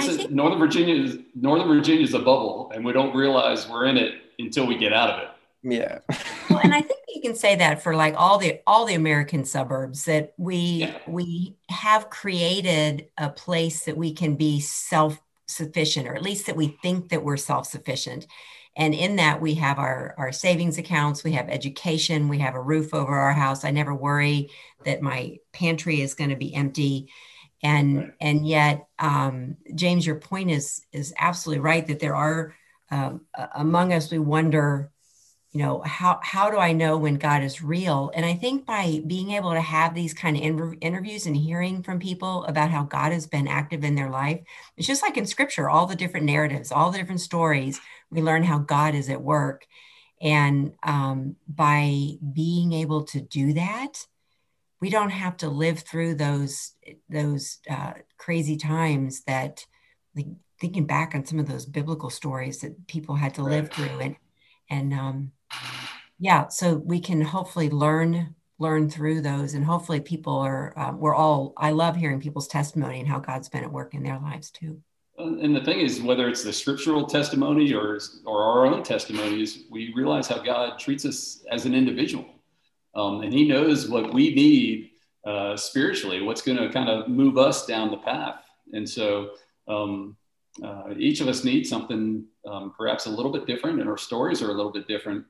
Think- 0.00 0.30
Northern 0.30 0.58
Virginia 0.58 0.94
is 0.94 1.18
Northern 1.34 1.68
Virginia 1.68 2.02
is 2.02 2.14
a 2.14 2.18
bubble, 2.18 2.70
and 2.74 2.84
we 2.84 2.92
don't 2.92 3.14
realize 3.14 3.68
we're 3.68 3.86
in 3.86 3.96
it 3.96 4.14
until 4.38 4.66
we 4.66 4.76
get 4.76 4.92
out 4.92 5.10
of 5.10 5.22
it. 5.22 5.28
Yeah. 5.62 5.98
well, 6.50 6.60
and 6.62 6.74
I 6.74 6.80
think 6.82 7.00
you 7.08 7.20
can 7.22 7.34
say 7.34 7.56
that 7.56 7.82
for 7.82 7.94
like 7.94 8.14
all 8.16 8.38
the 8.38 8.60
all 8.66 8.84
the 8.84 8.94
American 8.94 9.44
suburbs 9.44 10.04
that 10.06 10.34
we 10.36 10.56
yeah. 10.56 10.98
we 11.06 11.56
have 11.68 12.10
created 12.10 13.08
a 13.18 13.30
place 13.30 13.84
that 13.84 13.96
we 13.96 14.12
can 14.12 14.36
be 14.36 14.60
self 14.60 15.20
sufficient, 15.46 16.08
or 16.08 16.14
at 16.14 16.22
least 16.22 16.46
that 16.46 16.56
we 16.56 16.78
think 16.82 17.10
that 17.10 17.24
we're 17.24 17.36
self 17.36 17.66
sufficient. 17.66 18.26
And 18.74 18.94
in 18.94 19.16
that, 19.16 19.40
we 19.40 19.54
have 19.54 19.78
our, 19.78 20.14
our 20.16 20.32
savings 20.32 20.78
accounts, 20.78 21.22
we 21.22 21.32
have 21.32 21.50
education, 21.50 22.28
we 22.28 22.38
have 22.38 22.54
a 22.54 22.60
roof 22.60 22.94
over 22.94 23.14
our 23.14 23.34
house. 23.34 23.64
I 23.64 23.70
never 23.70 23.94
worry 23.94 24.48
that 24.86 25.02
my 25.02 25.38
pantry 25.52 26.00
is 26.00 26.14
going 26.14 26.30
to 26.30 26.36
be 26.36 26.54
empty. 26.54 27.10
And 27.62 27.98
right. 27.98 28.12
and 28.20 28.46
yet, 28.46 28.88
um, 28.98 29.56
James, 29.74 30.06
your 30.06 30.16
point 30.16 30.50
is 30.50 30.84
is 30.92 31.12
absolutely 31.18 31.60
right 31.60 31.86
that 31.86 32.00
there 32.00 32.16
are 32.16 32.54
um, 32.90 33.22
among 33.54 33.92
us. 33.92 34.10
We 34.10 34.18
wonder, 34.18 34.90
you 35.52 35.60
know, 35.60 35.82
how 35.84 36.18
how 36.22 36.50
do 36.50 36.56
I 36.56 36.72
know 36.72 36.96
when 36.96 37.16
God 37.16 37.42
is 37.42 37.62
real? 37.62 38.10
And 38.14 38.24
I 38.24 38.34
think 38.34 38.64
by 38.64 39.02
being 39.06 39.32
able 39.32 39.52
to 39.52 39.60
have 39.60 39.94
these 39.94 40.14
kind 40.14 40.34
of 40.34 40.42
inter- 40.42 40.76
interviews 40.80 41.26
and 41.26 41.36
hearing 41.36 41.82
from 41.82 41.98
people 41.98 42.44
about 42.44 42.70
how 42.70 42.84
God 42.84 43.12
has 43.12 43.26
been 43.26 43.46
active 43.46 43.84
in 43.84 43.94
their 43.94 44.08
life, 44.08 44.40
it's 44.78 44.86
just 44.86 45.02
like 45.02 45.18
in 45.18 45.26
Scripture, 45.26 45.68
all 45.68 45.86
the 45.86 45.94
different 45.94 46.24
narratives, 46.24 46.72
all 46.72 46.90
the 46.90 46.98
different 46.98 47.20
stories 47.20 47.80
we 48.10 48.22
learn 48.22 48.44
how 48.44 48.58
God 48.58 48.94
is 48.94 49.10
at 49.10 49.20
work. 49.22 49.66
And 50.22 50.72
um, 50.84 51.36
by 51.46 52.12
being 52.32 52.72
able 52.72 53.04
to 53.04 53.20
do 53.20 53.52
that, 53.52 54.06
we 54.80 54.88
don't 54.88 55.10
have 55.10 55.36
to 55.38 55.48
live 55.48 55.80
through 55.80 56.14
those 56.14 56.72
those 57.10 57.58
uh, 57.70 57.92
crazy 58.16 58.56
times 58.56 59.22
that, 59.24 59.66
like 60.16 60.28
thinking 60.60 60.86
back 60.86 61.14
on 61.14 61.26
some 61.26 61.38
of 61.38 61.46
those 61.46 61.66
biblical 61.66 62.08
stories 62.08 62.60
that 62.60 62.86
people 62.86 63.16
had 63.16 63.34
to 63.34 63.42
live 63.42 63.70
through, 63.70 64.00
and 64.00 64.16
and 64.70 64.94
um, 64.94 65.32
yeah, 66.18 66.48
so 66.48 66.76
we 66.76 67.00
can 67.00 67.20
hopefully 67.20 67.68
learn 67.68 68.34
learn 68.62 68.88
through 68.88 69.20
those 69.20 69.54
and 69.54 69.64
hopefully 69.64 70.00
people 70.00 70.36
are 70.38 70.72
um, 70.76 71.00
we're 71.00 71.14
all 71.14 71.52
i 71.56 71.70
love 71.72 71.96
hearing 71.96 72.20
people's 72.20 72.46
testimony 72.46 73.00
and 73.00 73.08
how 73.08 73.18
god's 73.18 73.48
been 73.48 73.64
at 73.64 73.72
work 73.72 73.92
in 73.92 74.04
their 74.04 74.20
lives 74.20 74.50
too. 74.50 74.80
And 75.18 75.54
the 75.54 75.64
thing 75.64 75.80
is 75.80 76.00
whether 76.00 76.28
it's 76.28 76.42
the 76.42 76.52
scriptural 76.52 77.04
testimony 77.06 77.74
or 77.74 77.98
or 78.24 78.42
our 78.42 78.66
own 78.66 78.82
testimonies 78.82 79.64
we 79.70 79.92
realize 79.94 80.28
how 80.28 80.38
god 80.38 80.78
treats 80.78 81.04
us 81.04 81.44
as 81.50 81.66
an 81.66 81.74
individual. 81.74 82.24
Um, 82.94 83.22
and 83.22 83.32
he 83.32 83.48
knows 83.48 83.88
what 83.88 84.14
we 84.14 84.34
need 84.34 84.90
uh, 85.26 85.56
spiritually 85.56 86.22
what's 86.22 86.42
going 86.42 86.58
to 86.58 86.70
kind 86.70 86.88
of 86.88 87.08
move 87.08 87.38
us 87.38 87.66
down 87.66 87.90
the 87.90 87.96
path. 87.98 88.44
And 88.72 88.88
so 88.88 89.30
um, 89.68 90.16
uh, 90.62 90.94
each 90.96 91.20
of 91.20 91.28
us 91.28 91.44
needs 91.44 91.68
something 91.68 92.24
um, 92.46 92.74
perhaps 92.76 93.06
a 93.06 93.10
little 93.10 93.32
bit 93.32 93.46
different 93.46 93.80
and 93.80 93.88
our 93.88 93.98
stories 93.98 94.42
are 94.42 94.50
a 94.50 94.54
little 94.54 94.72
bit 94.72 94.86
different 94.86 95.24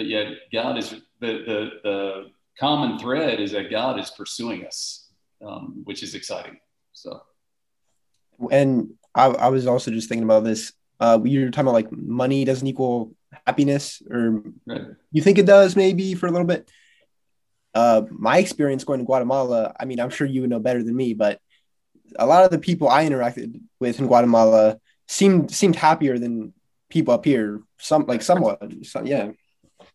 but 0.00 0.06
yet 0.06 0.26
god 0.52 0.78
is 0.78 0.90
the 1.20 1.32
the, 1.48 1.58
the 1.84 2.30
common 2.60 2.98
thread 2.98 3.40
is 3.40 3.52
that 3.52 3.70
God 3.70 3.98
is 3.98 4.10
pursuing 4.10 4.66
us, 4.66 5.08
um, 5.44 5.80
which 5.84 6.02
is 6.02 6.14
exciting. 6.14 6.58
So, 6.92 7.22
and 8.50 8.92
I, 9.14 9.26
I, 9.26 9.48
was 9.48 9.66
also 9.66 9.90
just 9.90 10.08
thinking 10.08 10.24
about 10.24 10.44
this. 10.44 10.72
Uh, 11.00 11.18
you 11.24 11.40
were 11.40 11.50
talking 11.50 11.68
about 11.68 11.74
like 11.74 11.90
money 11.90 12.44
doesn't 12.44 12.66
equal 12.66 13.14
happiness, 13.46 14.02
or 14.10 14.42
right. 14.66 14.82
you 15.10 15.22
think 15.22 15.38
it 15.38 15.46
does 15.46 15.74
maybe 15.74 16.14
for 16.14 16.26
a 16.26 16.30
little 16.30 16.46
bit. 16.46 16.70
Uh, 17.74 18.02
my 18.10 18.38
experience 18.38 18.84
going 18.84 18.98
to 18.98 19.06
Guatemala, 19.06 19.74
I 19.78 19.84
mean, 19.84 20.00
I'm 20.00 20.10
sure 20.10 20.26
you 20.26 20.40
would 20.42 20.50
know 20.50 20.58
better 20.58 20.82
than 20.82 20.96
me, 20.96 21.14
but 21.14 21.40
a 22.18 22.26
lot 22.26 22.44
of 22.44 22.50
the 22.50 22.58
people 22.58 22.88
I 22.88 23.06
interacted 23.08 23.60
with 23.78 24.00
in 24.00 24.08
Guatemala 24.08 24.78
seemed 25.06 25.50
seemed 25.50 25.76
happier 25.76 26.18
than 26.18 26.52
people 26.90 27.14
up 27.14 27.24
here. 27.24 27.62
Some 27.78 28.06
like 28.06 28.22
somewhat, 28.22 28.60
some, 28.82 29.06
yeah. 29.06 29.30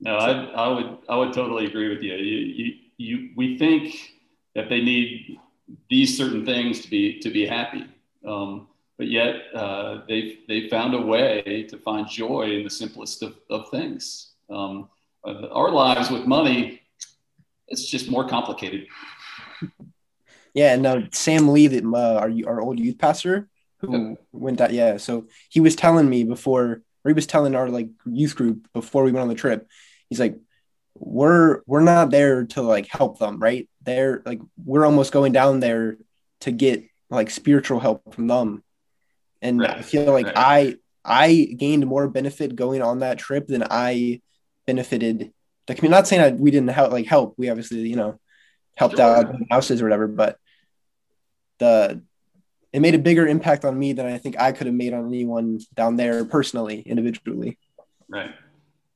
No, 0.02 0.18
I, 0.18 0.32
I 0.32 0.68
would 0.68 0.98
I 1.10 1.16
would 1.16 1.34
totally 1.34 1.66
agree 1.66 1.90
with 1.90 2.02
you. 2.02 2.16
You, 2.16 2.38
you. 2.38 2.74
you 2.98 3.30
we 3.36 3.58
think 3.58 3.96
that 4.56 4.70
they 4.70 4.82
need 4.82 5.38
these 5.90 6.18
certain 6.18 6.46
things 6.46 6.82
to 6.82 6.90
be 6.90 7.20
to 7.20 7.30
be 7.30 7.46
happy, 7.46 7.86
um, 8.26 8.68
but 8.98 9.08
yet 9.08 9.36
uh, 9.54 10.02
they've 10.08 10.40
they 10.48 10.70
found 10.70 10.94
a 10.94 11.02
way 11.02 11.66
to 11.70 11.78
find 11.78 12.08
joy 12.08 12.52
in 12.52 12.64
the 12.64 12.70
simplest 12.70 13.24
of, 13.24 13.36
of 13.50 13.70
things. 13.70 14.32
Um, 14.50 14.90
our 15.26 15.72
lives 15.72 16.12
with 16.12 16.26
money, 16.26 16.82
it's 17.68 17.88
just 17.88 18.10
more 18.10 18.28
complicated. 18.28 18.88
Yeah, 20.54 20.74
and 20.74 20.86
uh, 20.86 21.02
Sam 21.12 21.50
Lee, 21.50 21.68
that 21.68 21.84
uh, 21.84 22.20
our 22.20 22.32
our 22.48 22.62
old 22.62 22.80
youth 22.80 22.98
pastor, 22.98 23.50
who 23.80 24.18
went 24.32 24.60
that 24.60 24.72
yeah, 24.72 24.98
so 24.98 25.28
he 25.50 25.60
was 25.60 25.76
telling 25.76 26.10
me 26.10 26.24
before 26.24 26.82
or 27.06 27.10
he 27.10 27.14
was 27.14 27.28
telling 27.28 27.56
our 27.56 27.70
like 27.70 27.90
youth 28.06 28.36
group 28.36 28.68
before 28.74 29.04
we 29.04 29.12
went 29.12 29.22
on 29.22 29.30
the 29.30 29.36
trip 29.36 29.70
he's 30.10 30.20
like 30.20 30.38
we're 30.96 31.62
we're 31.68 31.82
not 31.82 32.10
there 32.10 32.46
to 32.46 32.62
like 32.62 32.88
help 32.88 33.20
them 33.20 33.40
right 33.40 33.70
they're 33.84 34.22
like 34.26 34.40
we're 34.64 34.86
almost 34.86 35.14
going 35.14 35.32
down 35.32 35.60
there 35.60 35.98
to 36.42 36.52
get 36.52 36.84
like 37.10 37.30
spiritual 37.30 37.80
help 37.80 38.14
from 38.14 38.28
them 38.28 38.64
and 39.42 39.60
right. 39.60 39.78
i 39.78 39.82
feel 39.82 40.12
like 40.12 40.26
right. 40.26 40.38
i 40.38 40.76
i 41.04 41.54
gained 41.58 41.86
more 41.86 42.08
benefit 42.08 42.56
going 42.56 42.82
on 42.82 43.00
that 43.00 43.20
trip 43.20 43.48
than 43.48 43.64
i 43.70 44.20
benefited 44.66 45.32
like 45.68 45.84
i'm 45.84 45.92
not 45.92 46.08
saying 46.08 46.22
that 46.22 46.40
we 46.40 46.50
didn't 46.50 46.70
help 46.70 46.92
like 46.92 47.06
help 47.06 47.36
we 47.38 47.50
obviously 47.50 47.88
you 47.88 47.96
know 47.96 48.20
helped 48.76 48.96
sure. 48.96 49.06
out 49.06 49.36
houses 49.52 49.82
or 49.82 49.86
whatever 49.86 50.08
but 50.08 50.38
the 51.60 52.02
it 52.76 52.82
made 52.82 52.94
a 52.94 53.00
bigger 53.00 53.26
impact 53.26 53.64
on 53.64 53.80
me 53.80 53.94
than 53.94 54.06
I 54.06 54.18
think 54.18 54.38
I 54.38 54.52
could 54.52 54.68
have 54.68 54.76
made 54.76 54.94
on 54.94 55.08
anyone 55.08 55.62
down 55.76 55.96
there 55.96 56.26
personally, 56.26 56.82
individually. 56.82 57.58
Right. 58.10 58.32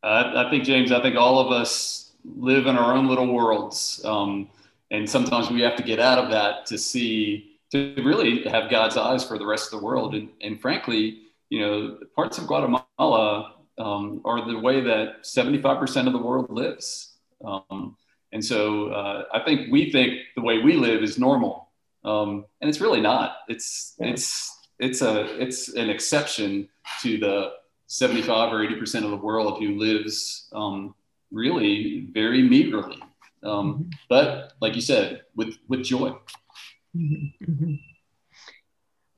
Uh, 0.03 0.33
I 0.35 0.49
think, 0.49 0.65
James, 0.65 0.91
I 0.91 1.01
think 1.01 1.15
all 1.15 1.39
of 1.39 1.53
us 1.53 2.11
live 2.25 2.67
in 2.67 2.75
our 2.75 2.93
own 2.93 3.07
little 3.07 3.33
worlds. 3.33 4.01
Um, 4.03 4.49
and 4.91 5.09
sometimes 5.09 5.49
we 5.49 5.61
have 5.61 5.77
to 5.77 5.83
get 5.83 5.97
out 5.97 6.17
of 6.17 6.29
that 6.31 6.65
to 6.65 6.77
see, 6.77 7.57
to 7.71 7.95
really 8.03 8.43
have 8.49 8.69
God's 8.69 8.97
eyes 8.97 9.23
for 9.23 9.37
the 9.37 9.45
rest 9.45 9.71
of 9.71 9.79
the 9.79 9.85
world. 9.85 10.13
And, 10.13 10.27
and 10.41 10.59
frankly, 10.59 11.21
you 11.49 11.61
know, 11.61 11.99
parts 12.17 12.37
of 12.37 12.47
Guatemala 12.47 13.53
um, 13.77 14.21
are 14.25 14.45
the 14.45 14.59
way 14.59 14.81
that 14.81 15.23
75% 15.23 16.05
of 16.05 16.11
the 16.11 16.19
world 16.19 16.49
lives. 16.49 17.13
Um, 17.45 17.95
and 18.33 18.43
so 18.43 18.89
uh, 18.89 19.23
I 19.33 19.39
think 19.39 19.71
we 19.71 19.89
think 19.89 20.19
the 20.35 20.41
way 20.41 20.57
we 20.57 20.73
live 20.73 21.01
is 21.01 21.17
normal 21.17 21.68
um, 22.03 22.45
and 22.61 22.69
it's 22.69 22.81
really 22.81 23.01
not. 23.01 23.37
It's 23.47 23.95
it's 23.99 24.57
it's 24.79 25.01
a 25.01 25.41
it's 25.41 25.69
an 25.69 25.89
exception 25.89 26.69
to 27.01 27.17
the 27.17 27.51
75 27.87 28.53
or 28.53 28.63
80 28.63 28.75
percent 28.75 29.05
of 29.05 29.11
the 29.11 29.17
world 29.17 29.59
who 29.59 29.77
lives 29.77 30.47
um, 30.53 30.95
really 31.31 32.07
very 32.11 32.41
meagerly, 32.41 33.01
um, 33.43 33.73
mm-hmm. 33.73 33.89
but 34.09 34.53
like 34.61 34.75
you 34.75 34.81
said, 34.81 35.23
with 35.35 35.55
with 35.67 35.83
joy. 35.83 36.13
Mm-hmm. 36.95 37.51
mm-hmm. 37.51 37.73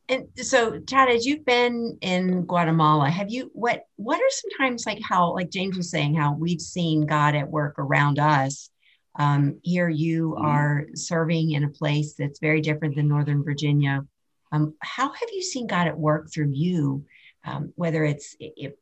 And 0.10 0.28
so, 0.36 0.78
Todd, 0.78 1.08
as 1.08 1.26
you've 1.26 1.46
been 1.46 1.98
in 2.02 2.42
Guatemala, 2.42 3.10
have 3.10 3.30
you 3.30 3.50
what 3.54 3.86
what 3.96 4.20
are 4.20 4.30
sometimes 4.30 4.86
like 4.86 5.00
how 5.02 5.34
like 5.34 5.50
James 5.50 5.78
was 5.78 5.90
saying 5.90 6.16
how 6.16 6.34
we've 6.34 6.60
seen 6.60 7.06
God 7.06 7.34
at 7.34 7.50
work 7.50 7.76
around 7.80 8.20
us 8.20 8.71
um, 9.15 9.60
here 9.63 9.89
you 9.89 10.32
mm-hmm. 10.32 10.46
are 10.46 10.88
serving 10.96 11.51
in 11.51 11.63
a 11.63 11.70
place 11.70 12.13
that's 12.13 12.39
very 12.39 12.62
different 12.62 12.96
than 12.96 13.08
Northern 13.08 13.44
Virginia. 13.44 14.06
Um, 14.51 14.74
how 14.82 15.12
have 15.12 15.30
you 15.32 15.41
seen 15.41 15.68
God 15.68 15.88
at 15.88 15.98
work 15.98 16.32
through 16.32 16.51
you, 16.53 17.06
um, 17.46 17.74
whether 17.75 18.03
it's 18.03 18.36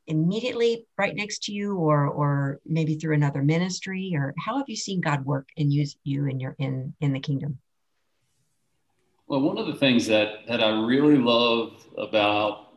immediately 0.07 0.85
right 0.97 1.15
next 1.15 1.43
to 1.43 1.53
you 1.53 1.75
or, 1.77 2.07
or 2.07 2.59
maybe 2.65 2.95
through 2.95 3.15
another 3.15 3.43
ministry, 3.43 4.13
or 4.15 4.33
how 4.37 4.57
have 4.57 4.67
you 4.67 4.75
seen 4.75 5.01
God 5.01 5.25
work 5.25 5.47
and 5.57 5.71
use 5.71 5.95
you 6.03 6.25
in 6.25 6.39
your 6.39 6.55
in 6.59 6.93
in 7.01 7.13
the 7.13 7.19
kingdom? 7.19 7.59
Well, 9.27 9.41
one 9.41 9.59
of 9.59 9.67
the 9.67 9.75
things 9.75 10.07
that 10.07 10.47
that 10.47 10.63
I 10.63 10.69
really 10.81 11.17
love 11.17 11.87
about 11.97 12.69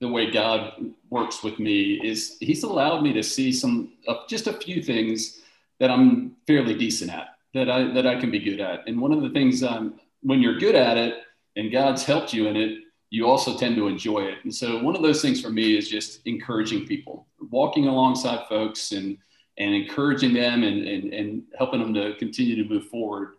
the 0.00 0.08
way 0.08 0.30
God 0.30 0.92
works 1.10 1.42
with 1.42 1.58
me 1.58 2.00
is 2.04 2.36
He's 2.40 2.62
allowed 2.62 3.02
me 3.02 3.12
to 3.14 3.22
see 3.22 3.52
some 3.52 3.94
uh, 4.06 4.16
just 4.28 4.46
a 4.46 4.52
few 4.52 4.82
things 4.82 5.41
that 5.82 5.90
I'm 5.90 6.36
fairly 6.46 6.74
decent 6.74 7.10
at, 7.12 7.30
that 7.54 7.68
I 7.68 7.92
that 7.92 8.06
I 8.06 8.14
can 8.20 8.30
be 8.30 8.38
good 8.38 8.60
at. 8.60 8.86
And 8.86 9.00
one 9.00 9.12
of 9.12 9.20
the 9.20 9.30
things 9.30 9.64
um, 9.64 9.98
when 10.22 10.40
you're 10.40 10.56
good 10.60 10.76
at 10.76 10.96
it 10.96 11.14
and 11.56 11.72
God's 11.72 12.04
helped 12.04 12.32
you 12.32 12.46
in 12.46 12.56
it, 12.56 12.78
you 13.10 13.26
also 13.26 13.58
tend 13.58 13.74
to 13.74 13.88
enjoy 13.88 14.20
it. 14.20 14.38
And 14.44 14.54
so 14.54 14.80
one 14.80 14.94
of 14.94 15.02
those 15.02 15.20
things 15.20 15.42
for 15.42 15.50
me 15.50 15.76
is 15.76 15.88
just 15.88 16.20
encouraging 16.24 16.86
people, 16.86 17.26
walking 17.50 17.88
alongside 17.88 18.46
folks 18.48 18.92
and 18.92 19.18
and 19.58 19.74
encouraging 19.74 20.32
them 20.32 20.62
and, 20.62 20.86
and, 20.86 21.12
and 21.12 21.42
helping 21.58 21.80
them 21.80 21.92
to 21.94 22.14
continue 22.14 22.62
to 22.62 22.68
move 22.72 22.86
forward. 22.86 23.34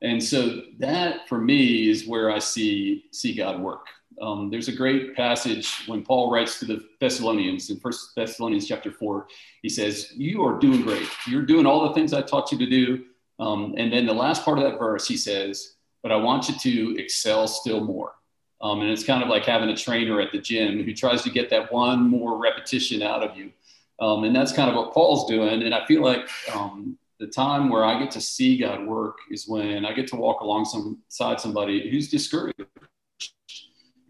And 0.00 0.22
so 0.22 0.62
that 0.78 1.28
for 1.28 1.38
me 1.38 1.90
is 1.90 2.06
where 2.06 2.30
I 2.30 2.38
see 2.38 3.06
see 3.10 3.34
God 3.34 3.58
work. 3.58 3.86
Um, 4.20 4.50
there's 4.50 4.68
a 4.68 4.72
great 4.72 5.14
passage 5.14 5.84
when 5.86 6.02
Paul 6.02 6.30
writes 6.30 6.58
to 6.60 6.64
the 6.64 6.84
Thessalonians 7.00 7.70
in 7.70 7.78
First 7.78 8.14
Thessalonians 8.16 8.66
chapter 8.66 8.90
four. 8.90 9.28
He 9.62 9.68
says, 9.68 10.12
"You 10.16 10.42
are 10.44 10.58
doing 10.58 10.82
great. 10.82 11.08
You're 11.26 11.42
doing 11.42 11.66
all 11.66 11.88
the 11.88 11.94
things 11.94 12.12
I 12.12 12.22
taught 12.22 12.50
you 12.52 12.58
to 12.58 12.66
do." 12.66 13.04
Um, 13.38 13.74
and 13.76 13.92
then 13.92 14.06
the 14.06 14.14
last 14.14 14.44
part 14.44 14.58
of 14.58 14.64
that 14.64 14.78
verse, 14.78 15.06
he 15.06 15.16
says, 15.16 15.76
"But 16.02 16.12
I 16.12 16.16
want 16.16 16.48
you 16.48 16.54
to 16.56 17.00
excel 17.00 17.46
still 17.46 17.80
more." 17.80 18.14
Um, 18.60 18.80
and 18.80 18.90
it's 18.90 19.04
kind 19.04 19.22
of 19.22 19.28
like 19.28 19.44
having 19.44 19.68
a 19.68 19.76
trainer 19.76 20.20
at 20.20 20.32
the 20.32 20.38
gym 20.38 20.82
who 20.82 20.92
tries 20.92 21.22
to 21.22 21.30
get 21.30 21.48
that 21.50 21.72
one 21.72 22.08
more 22.08 22.36
repetition 22.38 23.02
out 23.02 23.22
of 23.22 23.36
you. 23.36 23.52
Um, 24.00 24.24
and 24.24 24.34
that's 24.34 24.52
kind 24.52 24.68
of 24.68 24.76
what 24.76 24.92
Paul's 24.92 25.28
doing. 25.28 25.62
And 25.62 25.74
I 25.74 25.84
feel 25.86 26.02
like 26.02 26.28
um, 26.52 26.98
the 27.18 27.26
time 27.26 27.68
where 27.68 27.84
I 27.84 27.98
get 28.00 28.10
to 28.12 28.20
see 28.20 28.58
God 28.58 28.84
work 28.84 29.18
is 29.30 29.46
when 29.46 29.84
I 29.84 29.92
get 29.92 30.08
to 30.08 30.16
walk 30.16 30.40
alongside 30.40 31.40
somebody 31.40 31.88
who's 31.88 32.08
discouraged 32.10 32.64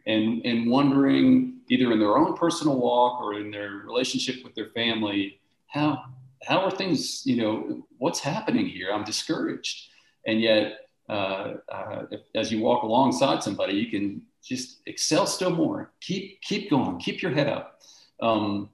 and, 0.08 0.44
and 0.44 0.68
wondering 0.68 1.58
either 1.68 1.92
in 1.92 1.98
their 1.98 2.16
own 2.16 2.34
personal 2.36 2.80
walk 2.80 3.20
or 3.20 3.34
in 3.34 3.50
their 3.50 3.70
relationship 3.86 4.42
with 4.42 4.54
their 4.54 4.70
family, 4.70 5.38
how, 5.66 6.02
how 6.44 6.60
are 6.60 6.70
things, 6.70 7.24
you 7.26 7.36
know, 7.36 7.86
what's 7.98 8.18
happening 8.18 8.66
here? 8.66 8.90
I'm 8.90 9.04
discouraged. 9.04 9.90
And 10.26 10.40
yet, 10.40 10.88
uh, 11.10 11.54
uh, 11.70 12.02
as 12.34 12.50
you 12.50 12.60
walk 12.60 12.82
alongside 12.82 13.42
somebody, 13.42 13.74
you 13.74 13.90
can 13.90 14.22
just 14.42 14.80
excel 14.86 15.26
still 15.26 15.50
more. 15.50 15.92
Keep, 16.00 16.40
keep 16.40 16.70
going, 16.70 16.98
keep 16.98 17.20
your 17.20 17.32
head 17.32 17.48
up. 17.48 17.82
Um, 18.20 18.70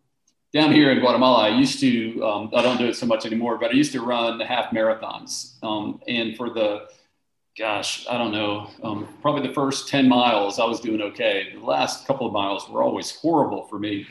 down 0.53 0.73
here 0.73 0.93
in 0.93 1.01
Guatemala, 1.01 1.49
I 1.49 1.59
used 1.59 1.81
to, 1.81 2.25
um, 2.25 2.51
I 2.55 2.63
don't 2.63 2.79
do 2.79 2.87
it 2.87 2.95
so 2.95 3.07
much 3.07 3.27
anymore, 3.27 3.59
but 3.59 3.73
I 3.73 3.75
used 3.75 3.91
to 3.93 4.01
run 4.01 4.39
half 4.39 4.71
marathons. 4.71 5.55
Um, 5.65 6.01
and 6.07 6.37
for 6.37 6.49
the 6.49 6.87
gosh, 7.57 8.07
I 8.09 8.19
don't 8.19 8.33
know, 8.33 8.69
um, 8.83 9.09
probably 9.23 9.47
the 9.47 9.55
first 9.55 9.89
10 9.89 10.09
miles 10.09 10.59
I 10.59 10.65
was 10.65 10.81
doing 10.81 11.01
okay. 11.01 11.53
The 11.55 11.65
last 11.65 12.07
couple 12.07 12.27
of 12.27 12.33
miles 12.33 12.69
were 12.69 12.83
always 12.83 13.15
horrible 13.17 13.67
for 13.69 13.79
me. 13.79 14.07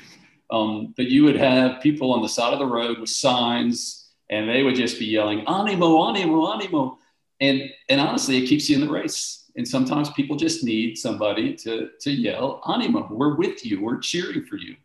Um, 0.50 0.94
but 0.96 1.08
you 1.08 1.24
would 1.24 1.36
have 1.36 1.82
people 1.82 2.14
on 2.14 2.22
the 2.22 2.30
side 2.30 2.54
of 2.54 2.60
the 2.60 2.66
road 2.66 3.00
with 3.00 3.10
signs, 3.10 4.12
and 4.30 4.48
they 4.48 4.64
would 4.64 4.76
just 4.76 5.00
be 5.00 5.06
yelling 5.06 5.46
"animo, 5.48 6.08
animo, 6.08 6.54
animo," 6.54 7.00
and 7.40 7.64
and 7.90 8.00
honestly, 8.00 8.38
it 8.38 8.48
keeps 8.48 8.70
you 8.70 8.76
in 8.76 8.86
the 8.86 8.92
race. 8.92 9.50
And 9.56 9.68
sometimes 9.68 10.10
people 10.12 10.36
just 10.36 10.64
need 10.64 10.98
somebody 10.98 11.56
to 11.58 11.90
to 12.02 12.12
yell 12.12 12.62
"animo." 12.66 13.08
We're 13.10 13.36
with 13.36 13.66
you. 13.66 13.82
We're 13.82 13.98
cheering 14.00 14.46
for 14.46 14.58
you. 14.58 14.76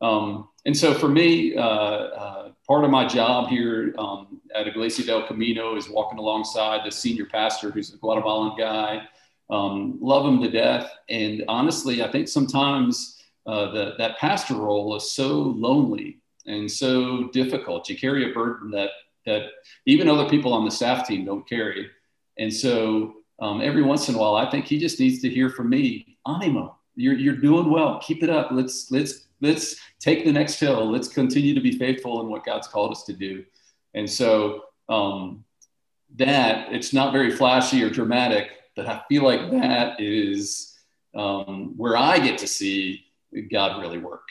Um, 0.00 0.48
and 0.64 0.76
so 0.76 0.94
for 0.94 1.08
me, 1.08 1.56
uh, 1.56 1.60
uh, 1.60 2.48
part 2.66 2.84
of 2.84 2.90
my 2.90 3.06
job 3.06 3.48
here 3.48 3.94
um, 3.98 4.40
at 4.54 4.66
Iglesia 4.66 5.06
del 5.06 5.26
Camino 5.26 5.76
is 5.76 5.88
walking 5.88 6.18
alongside 6.18 6.84
the 6.84 6.90
senior 6.90 7.26
pastor, 7.26 7.70
who's 7.70 7.94
a 7.94 7.96
Guatemalan 7.96 8.56
guy. 8.58 9.02
Um, 9.48 9.98
love 10.00 10.26
him 10.26 10.42
to 10.42 10.50
death. 10.50 10.90
And 11.08 11.44
honestly, 11.48 12.02
I 12.02 12.10
think 12.10 12.28
sometimes 12.28 13.22
uh, 13.46 13.70
the, 13.70 13.94
that 13.98 14.18
pastor 14.18 14.54
role 14.54 14.96
is 14.96 15.12
so 15.12 15.32
lonely 15.34 16.18
and 16.46 16.70
so 16.70 17.28
difficult. 17.28 17.88
You 17.88 17.96
carry 17.96 18.30
a 18.30 18.34
burden 18.34 18.70
that 18.72 18.90
that 19.24 19.42
even 19.86 20.08
other 20.08 20.28
people 20.28 20.52
on 20.52 20.64
the 20.64 20.70
staff 20.70 21.06
team 21.06 21.24
don't 21.24 21.48
carry. 21.48 21.90
And 22.38 22.52
so 22.52 23.14
um, 23.40 23.60
every 23.60 23.82
once 23.82 24.08
in 24.08 24.14
a 24.14 24.18
while, 24.18 24.36
I 24.36 24.48
think 24.50 24.66
he 24.66 24.78
just 24.78 25.00
needs 25.00 25.20
to 25.22 25.28
hear 25.28 25.50
from 25.50 25.68
me, 25.68 26.16
Animo, 26.26 26.76
you're, 26.94 27.14
you're 27.14 27.36
doing 27.36 27.70
well. 27.70 28.00
Keep 28.00 28.22
it 28.22 28.30
up. 28.30 28.48
Let's 28.52 28.90
let's 28.90 29.25
let's 29.40 29.76
take 30.00 30.24
the 30.24 30.32
next 30.32 30.58
hill. 30.58 30.90
Let's 30.90 31.08
continue 31.08 31.54
to 31.54 31.60
be 31.60 31.78
faithful 31.78 32.20
in 32.20 32.28
what 32.28 32.44
God's 32.44 32.68
called 32.68 32.92
us 32.92 33.04
to 33.04 33.12
do. 33.12 33.44
And 33.94 34.08
so 34.08 34.64
um, 34.88 35.44
that 36.16 36.72
it's 36.72 36.92
not 36.92 37.12
very 37.12 37.30
flashy 37.30 37.82
or 37.82 37.90
dramatic, 37.90 38.50
but 38.74 38.86
I 38.86 39.02
feel 39.08 39.24
like 39.24 39.50
that 39.50 40.00
is 40.00 40.78
um, 41.14 41.74
where 41.76 41.96
I 41.96 42.18
get 42.18 42.38
to 42.38 42.46
see 42.46 43.04
God 43.50 43.80
really 43.80 43.98
work. 43.98 44.28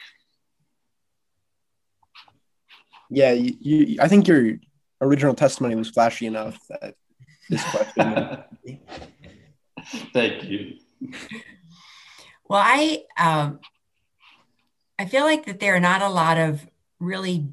Yeah, 3.09 3.31
you, 3.31 3.55
you, 3.59 3.97
I 4.01 4.07
think 4.07 4.27
your 4.27 4.53
original 5.01 5.35
testimony 5.35 5.75
was 5.75 5.89
flashy 5.89 6.25
enough 6.25 6.57
that 6.69 6.95
this 7.49 7.63
question. 7.63 8.43
Thank 10.13 10.43
you. 10.45 10.77
Well, 12.47 12.61
I 12.63 13.03
um, 13.17 13.59
I 14.97 15.05
feel 15.05 15.23
like 15.23 15.45
that 15.45 15.59
there 15.59 15.75
are 15.75 15.79
not 15.79 16.01
a 16.01 16.09
lot 16.09 16.37
of 16.37 16.65
really 16.99 17.49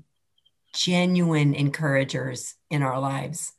genuine 0.72 1.54
encouragers 1.54 2.54
in 2.70 2.82
our 2.82 2.98
lives. 3.00 3.52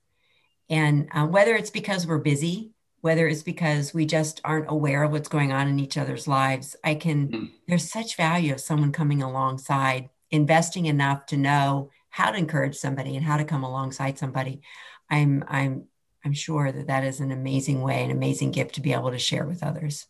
And 0.69 1.09
uh, 1.11 1.27
whether 1.27 1.55
it's 1.55 1.69
because 1.69 2.07
we're 2.07 2.17
busy, 2.17 2.71
whether 3.01 3.27
it's 3.27 3.43
because 3.43 3.93
we 3.93 4.05
just 4.05 4.39
aren't 4.43 4.71
aware 4.71 5.03
of 5.03 5.11
what's 5.11 5.27
going 5.27 5.51
on 5.51 5.67
in 5.67 5.79
each 5.79 5.97
other's 5.97 6.27
lives, 6.27 6.75
I 6.83 6.95
can, 6.95 7.27
mm. 7.27 7.51
there's 7.67 7.91
such 7.91 8.15
value 8.15 8.53
of 8.53 8.61
someone 8.61 8.93
coming 8.93 9.21
alongside, 9.21 10.09
investing 10.31 10.85
enough 10.85 11.25
to 11.27 11.37
know 11.37 11.91
how 12.09 12.31
to 12.31 12.37
encourage 12.37 12.75
somebody 12.75 13.17
and 13.17 13.25
how 13.25 13.37
to 13.37 13.43
come 13.43 13.63
alongside 13.63 14.17
somebody. 14.17 14.61
I'm, 15.09 15.43
I'm, 15.47 15.85
I'm 16.23 16.33
sure 16.33 16.71
that 16.71 16.87
that 16.87 17.03
is 17.03 17.19
an 17.19 17.31
amazing 17.31 17.81
way, 17.81 18.03
an 18.03 18.11
amazing 18.11 18.51
gift 18.51 18.75
to 18.75 18.81
be 18.81 18.93
able 18.93 19.11
to 19.11 19.19
share 19.19 19.45
with 19.45 19.63
others. 19.63 20.07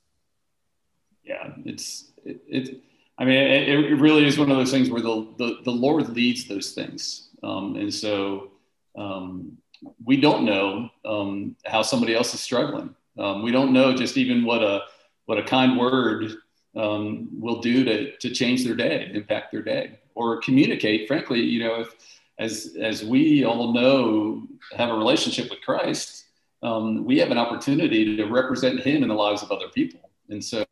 Yeah, 1.23 1.53
it's, 1.65 2.11
it, 2.23 2.41
it 2.47 2.81
I 3.17 3.25
mean, 3.25 3.38
it, 3.38 3.70
it, 3.70 3.96
really 4.00 4.25
is 4.25 4.39
one 4.39 4.50
of 4.50 4.58
those 4.58 4.72
things 4.72 4.89
where 4.89 5.01
the, 5.01 5.27
the, 5.38 5.58
the 5.63 5.72
Lord 5.72 6.10
leads 6.10 6.48
those 6.48 6.72
things. 6.72 7.29
Um, 7.43 7.75
and 7.75 7.93
so 7.93 8.51
um, 8.98 9.58
we 10.03 10.20
don't 10.20 10.46
know 10.46 10.89
um, 11.05 11.55
how 11.65 11.84
somebody 11.84 12.15
else 12.15 12.34
is 12.34 12.39
struggling. 12.39 12.96
Um, 13.20 13.43
we 13.43 13.51
don't 13.51 13.72
know 13.72 13.95
just 13.95 14.17
even 14.17 14.43
what 14.45 14.63
a, 14.63 14.82
what 15.26 15.38
a 15.38 15.43
kind 15.43 15.78
word 15.78 16.32
um, 16.76 17.30
will 17.39 17.62
do 17.62 17.84
to, 17.84 18.17
to 18.17 18.30
change 18.32 18.63
their 18.63 18.76
day, 18.76 19.12
impact 19.13 19.52
their 19.52 19.62
day, 19.62 19.99
or 20.15 20.41
communicate. 20.41 21.08
Frankly, 21.08 21.39
you 21.39 21.63
know, 21.63 21.82
if, 21.82 21.93
as, 22.39 22.76
as 22.82 23.04
we 23.04 23.45
all 23.45 23.73
know, 23.73 24.47
have 24.76 24.89
a 24.89 24.97
relationship 24.97 25.52
with 25.52 25.62
Christ, 25.62 26.26
um, 26.63 27.06
we 27.06 27.19
have 27.19 27.30
an 27.30 27.38
opportunity 27.38 28.17
to 28.17 28.26
represent 28.26 28.80
Him 28.80 29.04
in 29.04 29.10
the 29.10 29.15
lives 29.15 29.43
of 29.43 29.52
other 29.52 29.67
people. 29.67 30.10
And 30.30 30.43
so 30.43 30.65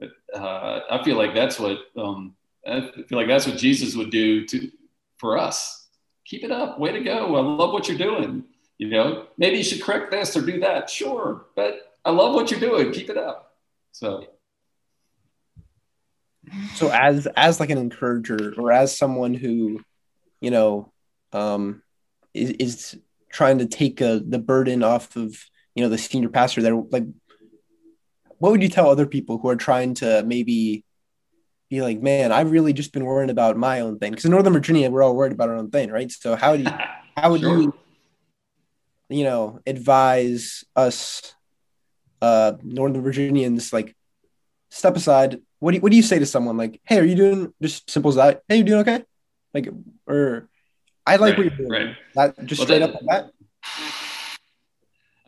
uh, 0.00 0.80
I 0.90 1.02
feel 1.04 1.16
like 1.16 1.34
that's 1.34 1.58
what 1.58 1.78
um, 1.96 2.34
I 2.66 2.90
feel 3.08 3.18
like 3.18 3.28
that's 3.28 3.46
what 3.46 3.56
Jesus 3.56 3.94
would 3.94 4.10
do 4.10 4.46
to 4.46 4.70
for 5.18 5.38
us. 5.38 5.88
Keep 6.24 6.44
it 6.44 6.50
up, 6.50 6.78
way 6.78 6.92
to 6.92 7.00
go! 7.00 7.36
I 7.36 7.40
love 7.40 7.72
what 7.72 7.88
you're 7.88 7.98
doing. 7.98 8.44
You 8.78 8.88
know, 8.88 9.26
maybe 9.38 9.58
you 9.58 9.64
should 9.64 9.82
correct 9.82 10.10
this 10.10 10.36
or 10.36 10.40
do 10.42 10.60
that. 10.60 10.90
Sure, 10.90 11.46
but 11.54 11.94
I 12.04 12.10
love 12.10 12.34
what 12.34 12.50
you're 12.50 12.60
doing. 12.60 12.92
Keep 12.92 13.10
it 13.10 13.18
up. 13.18 13.56
So, 13.92 14.26
so 16.74 16.90
as 16.90 17.26
as 17.36 17.60
like 17.60 17.70
an 17.70 17.78
encourager 17.78 18.54
or 18.58 18.72
as 18.72 18.96
someone 18.96 19.34
who, 19.34 19.80
you 20.40 20.50
know, 20.50 20.92
um, 21.32 21.82
is, 22.32 22.50
is 22.50 22.98
trying 23.30 23.58
to 23.58 23.66
take 23.66 24.00
a, 24.00 24.20
the 24.20 24.38
burden 24.38 24.82
off 24.82 25.16
of 25.16 25.36
you 25.74 25.82
know 25.82 25.88
the 25.88 25.98
senior 25.98 26.28
pastor 26.28 26.62
that 26.62 26.74
like 26.90 27.04
what 28.44 28.50
would 28.50 28.62
you 28.62 28.68
tell 28.68 28.90
other 28.90 29.06
people 29.06 29.38
who 29.38 29.48
are 29.48 29.56
trying 29.56 29.94
to 29.94 30.22
maybe 30.22 30.84
be 31.70 31.80
like, 31.80 32.02
man, 32.02 32.30
I've 32.30 32.50
really 32.50 32.74
just 32.74 32.92
been 32.92 33.06
worrying 33.06 33.30
about 33.30 33.56
my 33.56 33.80
own 33.80 33.98
thing? 33.98 34.10
Because 34.10 34.26
in 34.26 34.32
Northern 34.32 34.52
Virginia, 34.52 34.90
we're 34.90 35.02
all 35.02 35.16
worried 35.16 35.32
about 35.32 35.48
our 35.48 35.56
own 35.56 35.70
thing, 35.70 35.90
right? 35.90 36.12
So 36.12 36.36
how 36.36 36.54
do 36.54 36.64
you, 36.64 36.70
how 37.16 37.30
would 37.30 37.40
sure. 37.40 37.58
you, 37.58 37.74
you 39.08 39.24
know, 39.24 39.60
advise 39.66 40.62
us, 40.76 41.34
uh, 42.20 42.52
Northern 42.62 43.00
Virginians, 43.02 43.72
like, 43.72 43.96
step 44.68 44.94
aside. 44.94 45.40
What 45.60 45.70
do 45.70 45.76
you, 45.76 45.80
what 45.80 45.90
do 45.90 45.96
you 45.96 46.02
say 46.02 46.18
to 46.18 46.26
someone 46.26 46.58
like, 46.58 46.82
hey, 46.84 46.98
are 46.98 47.04
you 47.04 47.14
doing 47.14 47.54
just 47.62 47.88
simple 47.88 48.10
as 48.10 48.16
that? 48.16 48.42
Hey, 48.46 48.58
you 48.58 48.64
doing 48.64 48.80
okay? 48.80 49.04
Like, 49.54 49.70
or 50.06 50.50
I 51.06 51.16
like 51.16 51.38
right, 51.38 51.38
what 51.38 51.46
you're 51.46 51.66
doing. 51.66 51.70
Right. 51.70 51.96
That 52.14 52.44
just 52.44 52.58
well, 52.58 52.66
straight 52.66 52.80
that, 52.80 52.90
up 52.90 53.02
like 53.02 53.24
that. 53.24 54.03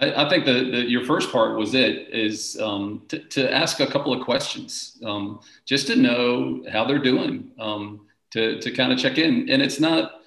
I, 0.00 0.26
I 0.26 0.28
think 0.28 0.44
that 0.44 0.88
your 0.88 1.04
first 1.04 1.32
part 1.32 1.58
was 1.58 1.74
it 1.74 2.08
is 2.12 2.60
um, 2.60 3.02
to, 3.08 3.18
to, 3.18 3.52
ask 3.52 3.80
a 3.80 3.86
couple 3.86 4.12
of 4.12 4.24
questions 4.24 4.98
um, 5.04 5.40
just 5.64 5.86
to 5.86 5.96
know 5.96 6.62
how 6.70 6.84
they're 6.84 6.98
doing, 6.98 7.50
um, 7.58 8.06
to, 8.32 8.60
to 8.60 8.70
kind 8.70 8.92
of 8.92 8.98
check 8.98 9.18
in. 9.18 9.48
And 9.48 9.62
it's 9.62 9.80
not, 9.80 10.20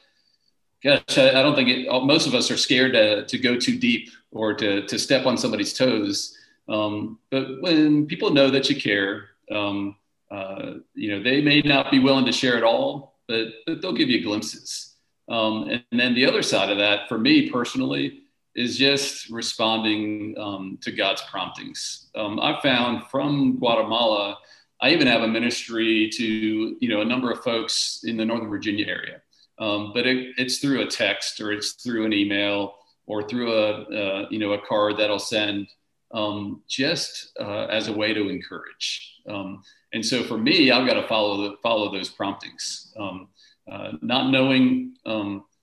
gosh, 0.83 1.17
I, 1.17 1.29
I 1.29 1.43
don't 1.43 1.55
think 1.55 1.69
it, 1.69 2.03
most 2.03 2.27
of 2.27 2.33
us 2.33 2.49
are 2.49 2.57
scared 2.57 2.93
to, 2.93 3.25
to 3.25 3.37
go 3.37 3.57
too 3.57 3.77
deep 3.77 4.09
or 4.31 4.53
to, 4.55 4.85
to 4.87 4.97
step 4.97 5.25
on 5.25 5.37
somebody's 5.37 5.73
toes. 5.73 6.35
Um, 6.67 7.19
but 7.29 7.61
when 7.61 8.05
people 8.05 8.31
know 8.31 8.49
that 8.49 8.69
you 8.69 8.79
care, 8.79 9.29
um, 9.51 9.95
uh, 10.31 10.73
you 10.93 11.11
know, 11.11 11.23
they 11.23 11.41
may 11.41 11.61
not 11.61 11.91
be 11.91 11.99
willing 11.99 12.25
to 12.25 12.31
share 12.31 12.57
it 12.57 12.63
all, 12.63 13.19
but, 13.27 13.47
but 13.65 13.81
they'll 13.81 13.93
give 13.93 14.09
you 14.09 14.23
glimpses. 14.23 14.95
Um, 15.27 15.69
and, 15.69 15.83
and 15.91 15.99
then 15.99 16.15
the 16.15 16.25
other 16.25 16.41
side 16.41 16.71
of 16.71 16.79
that, 16.79 17.07
for 17.07 17.17
me 17.17 17.49
personally, 17.49 18.18
is 18.55 18.77
just 18.77 19.29
responding 19.29 20.35
um, 20.37 20.77
to 20.81 20.91
God's 20.91 21.21
promptings. 21.29 22.09
Um, 22.15 22.39
I 22.39 22.59
found 22.61 23.03
from 23.07 23.57
Guatemala, 23.57 24.37
I 24.81 24.91
even 24.91 25.07
have 25.07 25.21
a 25.21 25.27
ministry 25.27 26.09
to 26.13 26.25
you 26.79 26.89
know 26.89 27.01
a 27.01 27.05
number 27.05 27.31
of 27.31 27.43
folks 27.43 28.01
in 28.03 28.17
the 28.17 28.25
Northern 28.25 28.49
Virginia 28.49 28.87
area, 28.87 29.21
um, 29.59 29.91
but 29.93 30.07
it, 30.07 30.33
it's 30.37 30.59
through 30.59 30.81
a 30.81 30.87
text 30.87 31.41
or 31.41 31.51
it's 31.51 31.73
through 31.73 32.05
an 32.05 32.13
email 32.13 32.75
or 33.05 33.27
through 33.27 33.53
a 33.53 33.71
uh, 33.83 34.27
you 34.29 34.39
know 34.39 34.53
a 34.53 34.61
card 34.65 34.97
that 34.97 35.09
I'll 35.09 35.19
send 35.19 35.67
um, 36.13 36.63
just 36.67 37.31
uh, 37.39 37.65
as 37.65 37.87
a 37.87 37.93
way 37.93 38.13
to 38.13 38.29
encourage. 38.29 39.15
Um, 39.27 39.61
and 39.93 40.05
so 40.05 40.23
for 40.23 40.37
me, 40.37 40.71
I've 40.71 40.87
got 40.87 40.99
to 40.99 41.07
follow 41.07 41.49
the, 41.49 41.57
follow 41.61 41.91
those 41.91 42.09
promptings, 42.09 42.93
um, 42.97 43.27
uh, 43.71 43.93
not 44.01 44.31
knowing 44.31 44.93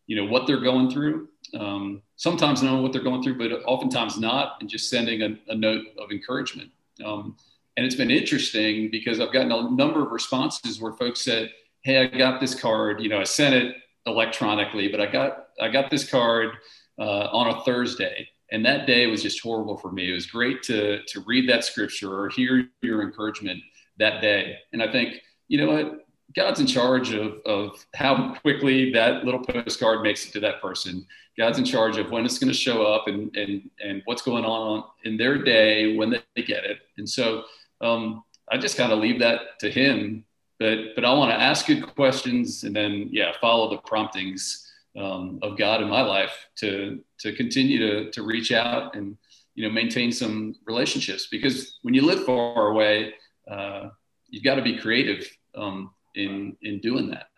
you 0.08 0.14
know 0.14 0.30
what 0.30 0.46
they're 0.46 0.60
going 0.60 0.90
through 0.90 1.28
um, 1.58 2.02
sometimes 2.16 2.62
knowing 2.62 2.82
what 2.82 2.92
they're 2.92 3.02
going 3.02 3.22
through, 3.22 3.38
but 3.38 3.52
oftentimes 3.64 4.18
not, 4.18 4.56
and 4.60 4.68
just 4.68 4.90
sending 4.90 5.22
a, 5.22 5.38
a 5.48 5.54
note 5.54 5.84
of 5.98 6.10
encouragement. 6.10 6.70
Um, 7.04 7.36
and 7.76 7.84
it's 7.84 7.94
been 7.94 8.10
interesting 8.10 8.90
because 8.90 9.20
I've 9.20 9.32
gotten 9.32 9.52
a 9.52 9.70
number 9.70 10.04
of 10.04 10.10
responses 10.10 10.80
where 10.80 10.94
folks 10.94 11.20
said, 11.20 11.50
"Hey, 11.82 11.98
I 11.98 12.06
got 12.06 12.40
this 12.40 12.54
card. 12.54 13.02
You 13.02 13.10
know, 13.10 13.20
I 13.20 13.24
sent 13.24 13.54
it 13.54 13.76
electronically, 14.06 14.88
but 14.88 15.00
I 15.00 15.06
got 15.06 15.48
I 15.60 15.68
got 15.68 15.90
this 15.90 16.08
card 16.08 16.56
uh, 16.98 17.28
on 17.32 17.54
a 17.54 17.64
Thursday, 17.64 18.26
and 18.50 18.64
that 18.64 18.86
day 18.86 19.06
was 19.06 19.22
just 19.22 19.42
horrible 19.42 19.76
for 19.76 19.92
me. 19.92 20.10
It 20.10 20.14
was 20.14 20.26
great 20.26 20.62
to 20.64 21.02
to 21.02 21.20
read 21.26 21.48
that 21.50 21.64
scripture 21.64 22.18
or 22.18 22.30
hear 22.30 22.68
your 22.82 23.02
encouragement 23.02 23.60
that 23.98 24.20
day. 24.20 24.56
And 24.72 24.82
I 24.82 24.90
think, 24.90 25.16
you 25.48 25.58
know 25.58 25.72
what, 25.72 26.06
God's 26.34 26.60
in 26.60 26.66
charge 26.66 27.12
of, 27.12 27.38
of 27.46 27.86
how 27.94 28.34
quickly 28.34 28.92
that 28.92 29.24
little 29.24 29.42
postcard 29.42 30.02
makes 30.02 30.26
it 30.26 30.32
to 30.32 30.40
that 30.40 30.60
person. 30.60 31.06
God's 31.38 31.58
in 31.58 31.64
charge 31.64 31.96
of 31.98 32.10
when 32.10 32.24
it's 32.24 32.38
going 32.38 32.52
to 32.52 32.58
show 32.58 32.82
up 32.82 33.08
and, 33.08 33.34
and, 33.36 33.70
and 33.84 34.02
what's 34.04 34.22
going 34.22 34.44
on 34.44 34.84
in 35.04 35.16
their 35.16 35.42
day 35.42 35.96
when 35.96 36.10
they 36.10 36.42
get 36.42 36.64
it. 36.64 36.78
And 36.98 37.08
so 37.08 37.44
um, 37.80 38.24
I 38.50 38.58
just 38.58 38.76
kind 38.76 38.92
of 38.92 38.98
leave 38.98 39.20
that 39.20 39.58
to 39.60 39.70
him. 39.70 40.24
But, 40.58 40.94
but 40.94 41.04
I 41.04 41.12
want 41.12 41.30
to 41.32 41.40
ask 41.40 41.66
good 41.66 41.86
questions 41.94 42.64
and 42.64 42.74
then, 42.74 43.08
yeah, 43.12 43.32
follow 43.40 43.68
the 43.68 43.78
promptings 43.78 44.72
um, 44.96 45.38
of 45.42 45.58
God 45.58 45.82
in 45.82 45.88
my 45.88 46.00
life 46.00 46.48
to, 46.56 47.00
to 47.20 47.34
continue 47.34 47.78
to, 47.78 48.10
to 48.12 48.22
reach 48.22 48.52
out 48.52 48.96
and, 48.96 49.16
you 49.54 49.66
know, 49.66 49.72
maintain 49.72 50.10
some 50.12 50.54
relationships. 50.66 51.28
Because 51.30 51.78
when 51.82 51.92
you 51.92 52.02
live 52.02 52.24
far 52.24 52.68
away, 52.68 53.12
uh, 53.50 53.90
you've 54.28 54.44
got 54.44 54.54
to 54.54 54.62
be 54.62 54.78
creative. 54.78 55.28
Um, 55.54 55.90
in 56.16 56.56
in 56.62 56.80
doing 56.80 57.10
that. 57.10 57.28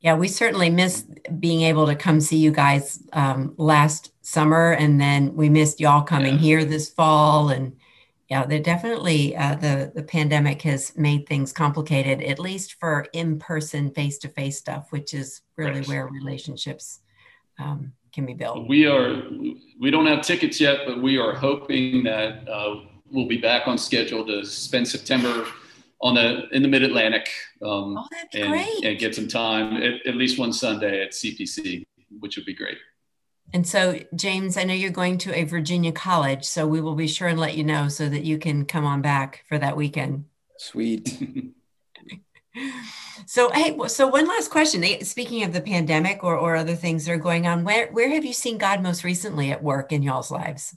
Yeah, 0.00 0.14
we 0.14 0.28
certainly 0.28 0.70
miss 0.70 1.04
being 1.40 1.62
able 1.62 1.86
to 1.86 1.96
come 1.96 2.20
see 2.20 2.36
you 2.36 2.52
guys 2.52 3.02
um, 3.12 3.54
last 3.56 4.12
summer, 4.22 4.72
and 4.72 5.00
then 5.00 5.34
we 5.34 5.48
missed 5.48 5.80
y'all 5.80 6.02
coming 6.02 6.34
yeah. 6.34 6.40
here 6.40 6.64
this 6.64 6.88
fall. 6.88 7.48
And 7.48 7.76
yeah, 8.28 8.46
they 8.46 8.60
definitely 8.60 9.36
uh, 9.36 9.56
the 9.56 9.90
the 9.94 10.04
pandemic 10.04 10.62
has 10.62 10.96
made 10.96 11.26
things 11.26 11.52
complicated, 11.52 12.22
at 12.22 12.38
least 12.38 12.76
for 12.78 13.06
in 13.12 13.40
person, 13.40 13.90
face 13.90 14.18
to 14.18 14.28
face 14.28 14.58
stuff, 14.58 14.92
which 14.92 15.14
is 15.14 15.40
really 15.56 15.80
right. 15.80 15.88
where 15.88 16.06
relationships 16.06 17.00
um, 17.58 17.92
can 18.12 18.24
be 18.24 18.34
built. 18.34 18.68
We 18.68 18.86
are 18.86 19.22
we 19.80 19.90
don't 19.90 20.06
have 20.06 20.22
tickets 20.22 20.60
yet, 20.60 20.80
but 20.86 21.02
we 21.02 21.18
are 21.18 21.34
hoping 21.34 22.04
that 22.04 22.48
uh, 22.48 22.82
we'll 23.10 23.26
be 23.26 23.38
back 23.38 23.66
on 23.66 23.78
schedule 23.78 24.24
to 24.26 24.44
spend 24.44 24.86
September 24.86 25.46
on 26.00 26.14
the 26.14 26.48
in 26.52 26.62
the 26.62 26.68
Mid 26.68 26.82
Atlantic. 26.82 27.28
Um, 27.62 27.96
oh, 27.98 28.06
that's 28.10 28.34
and, 28.34 28.50
great! 28.50 28.84
And 28.84 28.98
get 28.98 29.14
some 29.14 29.28
time 29.28 29.76
at, 29.82 30.06
at 30.06 30.16
least 30.16 30.38
one 30.38 30.52
Sunday 30.52 31.02
at 31.02 31.12
CPC, 31.12 31.84
which 32.20 32.36
would 32.36 32.46
be 32.46 32.54
great. 32.54 32.78
And 33.54 33.66
so, 33.66 33.98
James, 34.14 34.56
I 34.56 34.64
know 34.64 34.74
you're 34.74 34.90
going 34.90 35.16
to 35.18 35.34
a 35.34 35.44
Virginia 35.44 35.90
college, 35.90 36.44
so 36.44 36.66
we 36.66 36.80
will 36.82 36.94
be 36.94 37.08
sure 37.08 37.28
and 37.28 37.40
let 37.40 37.56
you 37.56 37.64
know 37.64 37.88
so 37.88 38.08
that 38.08 38.24
you 38.24 38.38
can 38.38 38.66
come 38.66 38.84
on 38.84 39.00
back 39.00 39.44
for 39.48 39.58
that 39.58 39.76
weekend. 39.76 40.26
Sweet. 40.58 41.18
so, 43.26 43.50
hey, 43.52 43.76
so 43.86 44.06
one 44.06 44.28
last 44.28 44.50
question. 44.50 44.84
Speaking 45.02 45.44
of 45.44 45.54
the 45.54 45.62
pandemic 45.62 46.22
or, 46.22 46.36
or 46.36 46.56
other 46.56 46.74
things 46.74 47.06
that 47.06 47.12
are 47.12 47.18
going 47.18 47.46
on, 47.46 47.64
where, 47.64 47.90
where 47.90 48.10
have 48.10 48.24
you 48.24 48.34
seen 48.34 48.58
God 48.58 48.82
most 48.82 49.02
recently 49.02 49.50
at 49.50 49.62
work 49.62 49.92
in 49.92 50.02
y'all's 50.02 50.30
lives? 50.30 50.76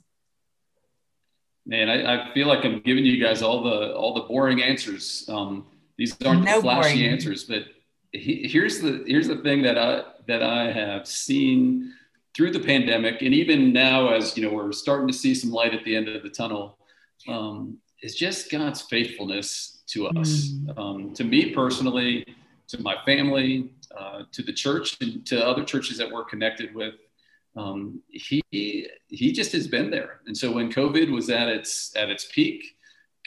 Man, 1.64 1.88
I, 1.88 2.30
I, 2.30 2.34
feel 2.34 2.48
like 2.48 2.64
I'm 2.64 2.80
giving 2.80 3.04
you 3.04 3.22
guys 3.22 3.40
all 3.40 3.62
the 3.62 3.94
all 3.94 4.14
the 4.14 4.22
boring 4.22 4.62
answers. 4.62 5.24
Um, 5.28 5.66
these 5.96 6.16
aren't 6.24 6.42
no 6.42 6.56
the 6.56 6.62
flashy 6.62 6.94
boring. 6.96 7.12
answers, 7.12 7.44
but 7.44 7.66
he, 8.10 8.48
here's 8.48 8.80
the 8.80 9.04
here's 9.06 9.28
the 9.28 9.36
thing 9.38 9.62
that 9.62 9.78
I 9.78 10.02
that 10.26 10.42
I 10.42 10.72
have 10.72 11.06
seen 11.06 11.94
through 12.34 12.50
the 12.50 12.60
pandemic, 12.60 13.22
and 13.22 13.32
even 13.32 13.72
now 13.72 14.08
as 14.08 14.36
you 14.36 14.42
know 14.42 14.52
we're 14.52 14.72
starting 14.72 15.06
to 15.06 15.12
see 15.12 15.34
some 15.34 15.50
light 15.50 15.72
at 15.72 15.84
the 15.84 15.94
end 15.94 16.08
of 16.08 16.22
the 16.24 16.30
tunnel, 16.30 16.78
um, 17.28 17.78
is 18.02 18.16
just 18.16 18.50
God's 18.50 18.82
faithfulness 18.82 19.82
to 19.88 20.08
us. 20.08 20.48
Mm. 20.48 20.78
Um, 20.78 21.14
to 21.14 21.22
me 21.22 21.54
personally, 21.54 22.26
to 22.68 22.82
my 22.82 22.96
family, 23.06 23.70
uh, 23.96 24.22
to 24.32 24.42
the 24.42 24.52
church, 24.52 24.96
and 25.00 25.24
to 25.26 25.46
other 25.46 25.64
churches 25.64 25.96
that 25.98 26.10
we're 26.10 26.24
connected 26.24 26.74
with 26.74 26.94
um, 27.56 28.00
he 28.08 28.42
he 29.08 29.32
just 29.32 29.52
has 29.52 29.66
been 29.68 29.90
there. 29.90 30.20
And 30.26 30.36
so 30.36 30.52
when 30.52 30.72
COVID 30.72 31.10
was 31.10 31.28
at 31.30 31.48
its 31.48 31.94
at 31.96 32.08
its 32.08 32.26
peak, 32.32 32.64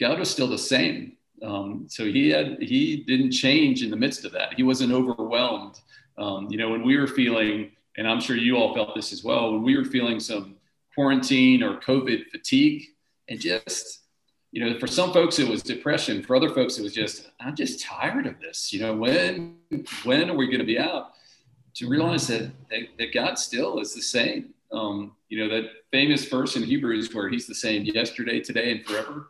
God 0.00 0.18
was 0.18 0.30
still 0.30 0.48
the 0.48 0.58
same. 0.58 1.12
Um, 1.42 1.86
so 1.88 2.04
he 2.04 2.30
had 2.30 2.58
he 2.60 3.04
didn't 3.06 3.32
change 3.32 3.82
in 3.82 3.90
the 3.90 3.96
midst 3.96 4.24
of 4.24 4.32
that. 4.32 4.54
He 4.54 4.62
wasn't 4.62 4.92
overwhelmed. 4.92 5.80
Um, 6.18 6.48
you 6.50 6.56
know, 6.56 6.70
when 6.70 6.82
we 6.82 6.96
were 6.96 7.06
feeling, 7.06 7.72
and 7.96 8.08
I'm 8.08 8.20
sure 8.20 8.36
you 8.36 8.56
all 8.56 8.74
felt 8.74 8.94
this 8.94 9.12
as 9.12 9.22
well, 9.22 9.52
when 9.52 9.62
we 9.62 9.76
were 9.76 9.84
feeling 9.84 10.18
some 10.18 10.56
quarantine 10.94 11.62
or 11.62 11.78
COVID 11.80 12.30
fatigue, 12.30 12.84
and 13.28 13.38
just 13.38 14.00
you 14.52 14.64
know, 14.64 14.78
for 14.78 14.86
some 14.86 15.12
folks 15.12 15.38
it 15.38 15.46
was 15.46 15.62
depression. 15.62 16.22
For 16.22 16.34
other 16.34 16.50
folks 16.50 16.78
it 16.78 16.82
was 16.82 16.94
just 16.94 17.30
I'm 17.38 17.54
just 17.54 17.80
tired 17.80 18.26
of 18.26 18.40
this. 18.40 18.72
You 18.72 18.80
know, 18.80 18.94
when 18.96 19.56
when 20.04 20.30
are 20.30 20.36
we 20.36 20.46
going 20.46 20.60
to 20.60 20.64
be 20.64 20.78
out? 20.78 21.12
To 21.76 21.88
realize 21.88 22.26
that, 22.28 22.50
that, 22.70 22.80
that 22.98 23.14
God 23.14 23.38
still 23.38 23.80
is 23.80 23.94
the 23.94 24.02
same. 24.02 24.54
Um, 24.72 25.12
you 25.28 25.38
know, 25.38 25.54
that 25.54 25.70
famous 25.92 26.24
verse 26.26 26.56
in 26.56 26.62
Hebrews 26.62 27.14
where 27.14 27.28
he's 27.28 27.46
the 27.46 27.54
same 27.54 27.84
yesterday, 27.84 28.40
today, 28.40 28.72
and 28.72 28.84
forever. 28.84 29.28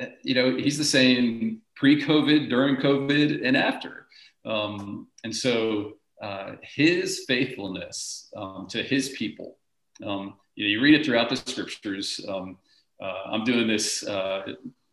Uh, 0.00 0.06
you 0.22 0.34
know, 0.34 0.56
he's 0.56 0.78
the 0.78 0.84
same 0.84 1.60
pre 1.76 2.02
COVID, 2.02 2.48
during 2.48 2.76
COVID, 2.76 3.46
and 3.46 3.56
after. 3.56 4.06
Um, 4.44 5.06
and 5.22 5.34
so 5.34 5.94
uh, 6.20 6.52
his 6.62 7.24
faithfulness 7.28 8.28
um, 8.36 8.66
to 8.70 8.82
his 8.82 9.10
people, 9.10 9.58
um, 10.04 10.34
you 10.56 10.64
know, 10.64 10.70
you 10.70 10.80
read 10.82 10.94
it 10.94 11.04
throughout 11.04 11.28
the 11.28 11.36
scriptures. 11.36 12.20
Um, 12.28 12.58
uh, 13.02 13.22
I'm 13.26 13.44
doing 13.44 13.66
this 13.66 14.06
uh, 14.06 14.42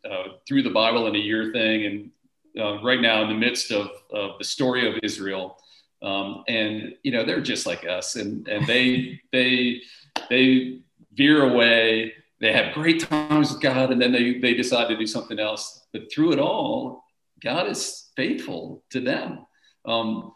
uh, 0.08 0.24
through 0.46 0.62
the 0.62 0.70
Bible 0.70 1.06
in 1.06 1.14
a 1.14 1.18
year 1.18 1.52
thing. 1.52 1.86
And 1.86 2.62
uh, 2.62 2.82
right 2.82 3.00
now, 3.00 3.22
in 3.22 3.28
the 3.28 3.34
midst 3.34 3.70
of, 3.70 3.90
of 4.12 4.38
the 4.38 4.44
story 4.44 4.88
of 4.88 4.98
Israel, 5.02 5.58
um, 6.02 6.44
and 6.48 6.94
you 7.02 7.12
know 7.12 7.24
they're 7.24 7.40
just 7.40 7.66
like 7.66 7.86
us, 7.86 8.16
and 8.16 8.46
and 8.48 8.66
they 8.66 9.20
they 9.32 9.80
they 10.28 10.80
veer 11.12 11.50
away. 11.50 12.14
They 12.40 12.52
have 12.52 12.72
great 12.74 13.00
times 13.00 13.52
with 13.52 13.60
God, 13.60 13.90
and 13.90 14.00
then 14.00 14.12
they 14.12 14.38
they 14.38 14.54
decide 14.54 14.88
to 14.88 14.96
do 14.96 15.06
something 15.06 15.38
else. 15.38 15.86
But 15.92 16.10
through 16.12 16.32
it 16.32 16.38
all, 16.38 17.04
God 17.42 17.68
is 17.68 18.10
faithful 18.16 18.82
to 18.90 19.00
them. 19.00 19.46
Um, 19.84 20.34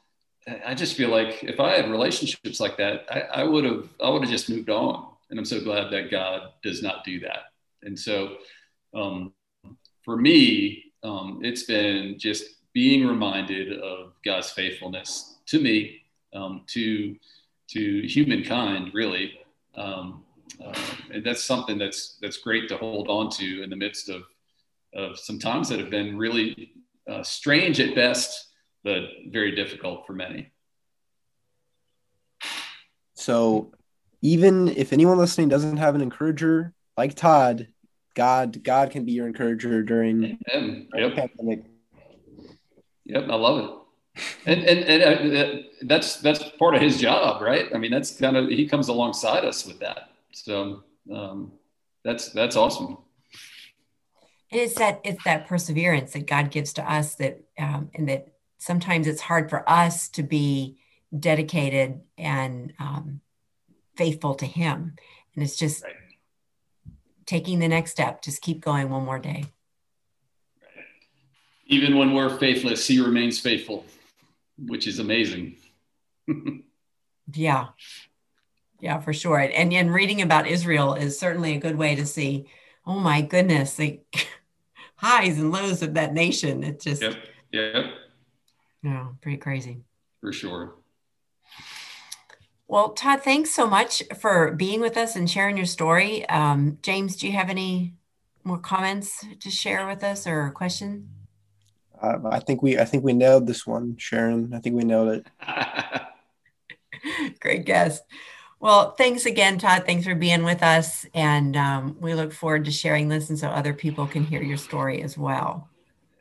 I 0.66 0.74
just 0.74 0.96
feel 0.96 1.09
like 1.09 1.42
if 1.42 1.59
I 1.61 1.77
had 1.77 1.90
relationships 1.90 2.61
like 2.61 2.77
that, 2.77 3.07
I, 3.11 3.42
I 3.42 3.44
would 3.44 3.64
have 3.64 3.88
I 4.03 4.11
would 4.11 4.22
have 4.22 4.31
just 4.31 4.50
moved 4.50 4.68
on. 4.68 5.09
And 5.31 5.38
I'm 5.38 5.46
so 5.46 5.61
glad 5.61 5.90
that 5.90 6.11
God 6.11 6.53
does 6.62 6.83
not 6.83 7.05
do 7.05 7.20
that. 7.20 7.53
And 7.83 7.98
so 7.98 8.37
um, 8.94 9.33
for 10.03 10.16
me, 10.16 10.92
um, 11.03 11.40
it's 11.42 11.64
been 11.64 12.18
just 12.18 12.44
being 12.74 13.07
reminded 13.07 13.79
of 13.81 14.12
God's 14.24 14.50
faithfulness 14.50 15.34
to 15.46 15.61
me, 15.61 16.02
um, 16.35 16.62
to 16.68 17.16
to 17.70 18.07
humankind, 18.07 18.92
really. 18.92 19.33
Um, 19.76 20.24
uh, 20.64 20.72
and 21.12 21.24
that's 21.24 21.42
something 21.42 21.78
that's 21.78 22.18
that's 22.20 22.38
great 22.38 22.68
to 22.68 22.76
hold 22.76 23.09
on 23.09 23.30
to 23.30 23.62
in 23.62 23.70
the 23.70 23.76
midst 23.76 24.09
of 24.09 24.22
of 24.94 25.18
some 25.18 25.38
times 25.38 25.68
that 25.68 25.80
have 25.80 25.90
been 25.90 26.16
really 26.16 26.72
uh, 27.11 27.22
strange 27.22 27.80
at 27.80 27.94
best, 27.94 28.52
but 28.85 29.02
very 29.28 29.54
difficult 29.54 30.07
for 30.07 30.12
many. 30.12 30.50
So, 33.14 33.72
even 34.22 34.68
if 34.68 34.92
anyone 34.92 35.18
listening 35.18 35.48
doesn't 35.48 35.78
have 35.78 35.94
an 35.94 36.00
encourager 36.00 36.72
like 36.96 37.14
Todd, 37.14 37.68
God 38.14 38.62
God 38.62 38.90
can 38.90 39.04
be 39.04 39.12
your 39.12 39.26
encourager 39.26 39.83
during 39.83 40.38
Amen. 40.54 40.88
Yep. 40.94 41.14
pandemic. 41.14 41.64
Yep, 43.07 43.24
I 43.28 43.35
love 43.35 43.64
it 43.64 43.84
and 44.46 44.62
and, 44.64 45.03
and 45.03 45.37
uh, 45.37 45.62
that's 45.83 46.16
that's 46.16 46.42
part 46.59 46.74
of 46.74 46.81
his 46.81 47.00
job, 47.00 47.42
right? 47.42 47.66
I 47.74 47.79
mean, 47.79 47.90
that's 47.90 48.18
kind 48.18 48.37
of 48.37 48.48
he 48.48 48.66
comes 48.66 48.88
alongside 48.88 49.44
us 49.44 49.66
with 49.66 49.81
that. 49.81 50.11
So 50.33 50.85
um, 51.12 51.53
that's 52.05 52.31
that's 52.31 52.57
awesome. 52.57 52.98
It's 54.50 54.74
that 54.74 55.00
it's 55.05 55.22
that 55.24 55.48
perseverance 55.48 56.12
that 56.12 56.27
God 56.27 56.50
gives 56.50 56.72
to 56.74 56.90
us 56.90 57.16
that 57.16 57.40
um, 57.59 57.90
and 57.94 58.09
that 58.09 58.29
sometimes 58.59 59.07
it's 59.07 59.22
hard 59.22 59.50
for 59.50 59.68
us 59.68 60.09
to 60.11 60.22
be 60.22 60.79
dedicated 61.18 62.00
and 62.16 62.72
um, 62.79 63.20
faithful 63.96 64.35
to 64.37 64.46
Him, 64.46 64.94
and 65.35 65.44
it's 65.44 65.57
just 65.57 65.83
right. 65.83 65.94
taking 67.27 67.59
the 67.59 67.68
next 67.68 67.90
step. 67.90 68.22
Just 68.22 68.42
keep 68.42 68.61
going 68.61 68.90
one 68.90 69.05
more 69.05 69.18
day. 69.18 69.46
Even 71.66 71.96
when 71.96 72.12
we're 72.12 72.37
faithless, 72.38 72.87
He 72.87 73.00
remains 73.00 73.40
faithful 73.40 73.85
which 74.59 74.87
is 74.87 74.99
amazing. 74.99 75.57
yeah. 77.33 77.69
Yeah, 78.81 79.01
for 79.01 79.12
sure. 79.12 79.38
And 79.38 79.73
and 79.73 79.93
reading 79.93 80.21
about 80.23 80.47
Israel 80.47 80.95
is 80.95 81.19
certainly 81.19 81.55
a 81.55 81.61
good 81.61 81.77
way 81.77 81.95
to 81.95 82.07
see, 82.07 82.47
oh 82.87 82.99
my 82.99 83.23
goodness, 83.23 83.75
the 83.75 84.01
highs 84.97 85.38
and 85.38 85.51
lows 85.51 85.83
of 85.83 85.95
that 85.95 86.12
nation. 86.12 86.62
It's 86.62 86.85
just 86.85 87.03
Yep. 87.03 87.17
Yep. 87.53 87.85
Yeah, 88.83 89.07
pretty 89.23 89.38
crazy. 89.38 89.85
For 90.21 90.33
sure. 90.33 90.75
Well, 92.67 92.90
Todd, 92.93 93.23
thanks 93.23 93.51
so 93.51 93.67
much 93.67 94.03
for 94.19 94.53
being 94.53 94.81
with 94.81 94.97
us 94.97 95.17
and 95.17 95.31
sharing 95.31 95.57
your 95.57 95.67
story. 95.67 96.29
Um, 96.29 96.79
James, 96.83 97.17
do 97.17 97.27
you 97.27 97.33
have 97.35 97.51
any 97.51 97.95
more 98.43 98.59
comments 98.59 99.25
to 99.40 99.51
share 99.51 99.87
with 99.87 100.03
us 100.03 100.27
or 100.27 100.47
a 100.47 100.51
question? 100.51 101.09
I 102.31 102.40
think 102.40 102.62
we 102.62 102.79
I 102.79 102.85
think 102.85 103.05
we 103.05 103.12
nailed 103.12 103.47
this 103.47 103.67
one, 103.67 103.97
Sharon. 103.99 104.55
I 104.55 104.61
think 104.61 104.77
we 104.77 104.85
nailed 104.85 105.09
it. 105.09 105.27
Great 107.40 107.64
guess. 107.64 108.01
Well, 108.61 108.93
thanks 108.93 109.27
again, 109.27 109.59
Todd. 109.59 109.85
Thanks 109.85 110.07
for 110.07 110.14
being 110.14 110.43
with 110.43 110.62
us, 110.62 111.05
and 111.12 111.57
um, 111.57 111.97
we 112.01 112.14
look 112.14 112.33
forward 112.33 112.64
to 112.64 112.71
sharing 112.71 113.09
this, 113.09 113.29
and 113.29 113.38
so 113.38 113.49
other 113.49 113.75
people 113.75 114.07
can 114.07 114.25
hear 114.25 114.43
your 114.43 114.57
story 114.57 115.03
as 115.03 115.19
well. 115.19 115.69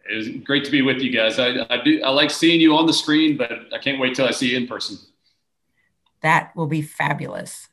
It 0.10 0.16
was 0.16 0.30
great 0.44 0.66
to 0.66 0.72
be 0.72 0.82
with 0.82 1.02
you 1.02 1.12
guys. 1.12 1.40
I, 1.40 1.66
I 1.70 1.82
do 1.82 2.02
I 2.04 2.10
like 2.10 2.32
seeing 2.32 2.60
you 2.60 2.76
on 2.76 2.86
the 2.86 2.94
screen, 2.94 3.38
but 3.38 3.52
I 3.74 3.78
can't 3.78 4.00
wait 4.00 4.16
till 4.16 4.28
I 4.28 4.32
see 4.32 4.52
you 4.52 4.58
in 4.58 4.68
person. 4.68 4.98
That 6.22 6.56
will 6.56 6.68
be 6.68 6.82
fabulous. 6.82 7.70